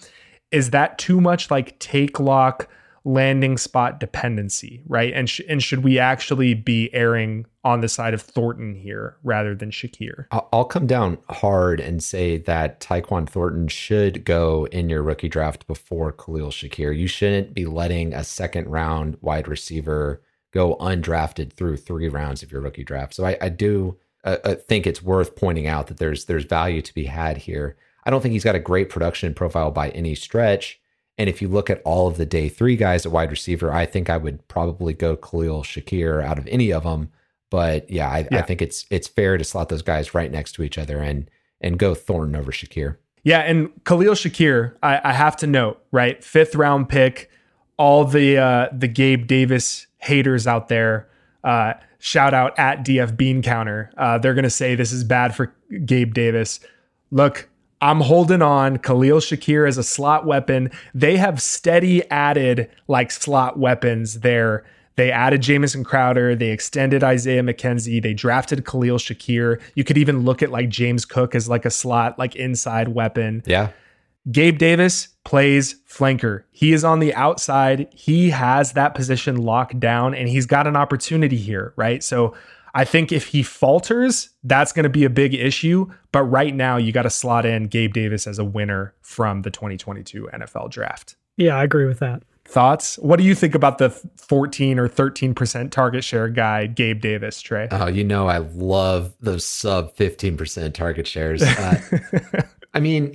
[0.51, 2.69] Is that too much like take lock?
[3.03, 5.13] Landing spot dependency, right?
[5.13, 9.55] And sh- and should we actually be erring on the side of Thornton here rather
[9.55, 10.25] than Shakir?
[10.31, 15.65] I'll come down hard and say that Tyquan Thornton should go in your rookie draft
[15.67, 16.95] before Khalil Shakir.
[16.95, 20.21] You shouldn't be letting a second round wide receiver
[20.51, 23.13] go undrafted through three rounds of your rookie draft.
[23.13, 26.81] So I, I do uh, uh think it's worth pointing out that there's there's value
[26.83, 27.77] to be had here.
[28.03, 30.80] I don't think he's got a great production profile by any stretch.
[31.21, 33.85] And if you look at all of the day three guys at wide receiver, I
[33.85, 37.11] think I would probably go Khalil Shakir out of any of them.
[37.51, 38.39] But yeah, I, yeah.
[38.39, 41.29] I think it's it's fair to slot those guys right next to each other and
[41.61, 42.97] and go Thornton over Shakir.
[43.21, 46.23] Yeah, and Khalil Shakir, I, I have to note, right?
[46.23, 47.29] Fifth round pick.
[47.77, 51.07] All the uh, the Gabe Davis haters out there,
[51.43, 53.91] uh, shout out at DF Bean Counter.
[53.95, 55.53] Uh, they're gonna say this is bad for
[55.85, 56.61] Gabe Davis.
[57.11, 57.47] Look,
[57.81, 60.69] I'm holding on Khalil Shakir as a slot weapon.
[60.93, 64.63] They have steady added like slot weapons there.
[64.97, 66.35] They added Jamison Crowder.
[66.35, 68.01] They extended Isaiah McKenzie.
[68.01, 69.59] They drafted Khalil Shakir.
[69.73, 73.41] You could even look at like James Cook as like a slot, like inside weapon.
[73.45, 73.69] Yeah.
[74.31, 76.43] Gabe Davis plays flanker.
[76.51, 77.87] He is on the outside.
[77.91, 82.03] He has that position locked down and he's got an opportunity here, right?
[82.03, 82.35] So
[82.73, 85.91] I think if he falters, that's going to be a big issue.
[86.11, 89.51] But right now, you got to slot in Gabe Davis as a winner from the
[89.51, 91.15] 2022 NFL draft.
[91.37, 92.23] Yeah, I agree with that.
[92.45, 92.97] Thoughts?
[92.97, 97.67] What do you think about the 14 or 13% target share guy, Gabe Davis, Trey?
[97.71, 101.41] Oh, you know, I love those sub 15% target shares.
[101.41, 101.79] Uh,
[102.73, 103.13] I mean,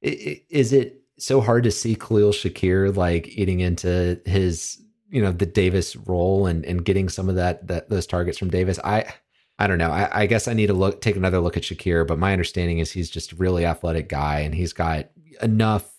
[0.00, 4.82] is it so hard to see Khalil Shakir like eating into his
[5.12, 8.50] you know the Davis role and and getting some of that that those targets from
[8.50, 8.80] Davis.
[8.82, 9.12] I
[9.58, 9.90] I don't know.
[9.90, 12.78] I, I guess I need to look take another look at Shakir, but my understanding
[12.78, 15.10] is he's just a really athletic guy and he's got
[15.42, 15.92] enough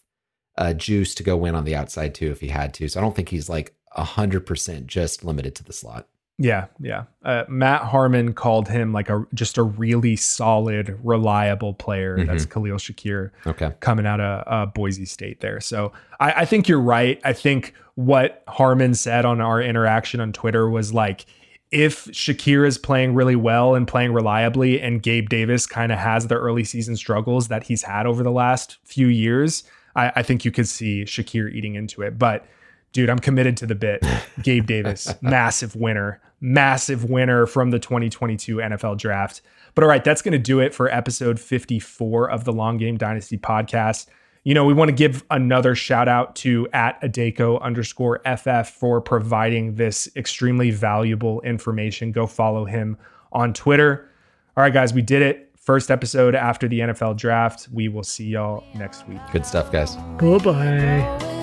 [0.57, 2.89] uh, juice to go win on the outside too if he had to.
[2.89, 6.07] So I don't think he's like hundred percent just limited to the slot.
[6.39, 7.03] Yeah, yeah.
[7.23, 12.17] Uh, Matt Harmon called him like a just a really solid, reliable player.
[12.17, 12.27] Mm-hmm.
[12.27, 13.29] That's Khalil Shakir.
[13.45, 15.61] Okay, coming out of uh, Boise State there.
[15.61, 17.21] So I, I think you're right.
[17.23, 21.27] I think what Harmon said on our interaction on Twitter was like,
[21.69, 26.27] if Shakir is playing really well and playing reliably, and Gabe Davis kind of has
[26.27, 29.63] the early season struggles that he's had over the last few years,
[29.95, 32.17] I, I think you could see Shakir eating into it.
[32.17, 32.45] But
[32.93, 34.05] dude, I'm committed to the bit.
[34.41, 39.41] Gabe Davis, massive winner, massive winner from the 2022 NFL draft.
[39.75, 42.97] But all right, that's going to do it for episode 54 of the Long Game
[42.97, 44.05] Dynasty podcast.
[44.43, 49.01] You know, we want to give another shout out to at Adeiko underscore FF for
[49.01, 52.11] providing this extremely valuable information.
[52.11, 52.97] Go follow him
[53.31, 54.09] on Twitter.
[54.55, 55.49] All right, guys, we did it.
[55.57, 57.69] First episode after the NFL draft.
[57.71, 59.19] We will see y'all next week.
[59.31, 59.95] Good stuff, guys.
[60.17, 61.33] Goodbye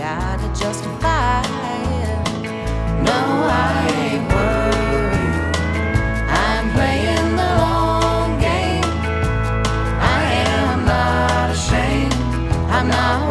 [0.00, 1.42] gotta justify.
[3.08, 3.20] No,
[3.68, 5.56] I ain't worried.
[6.48, 8.90] I'm playing the long game.
[10.16, 12.14] I am not ashamed.
[12.76, 13.28] I'm not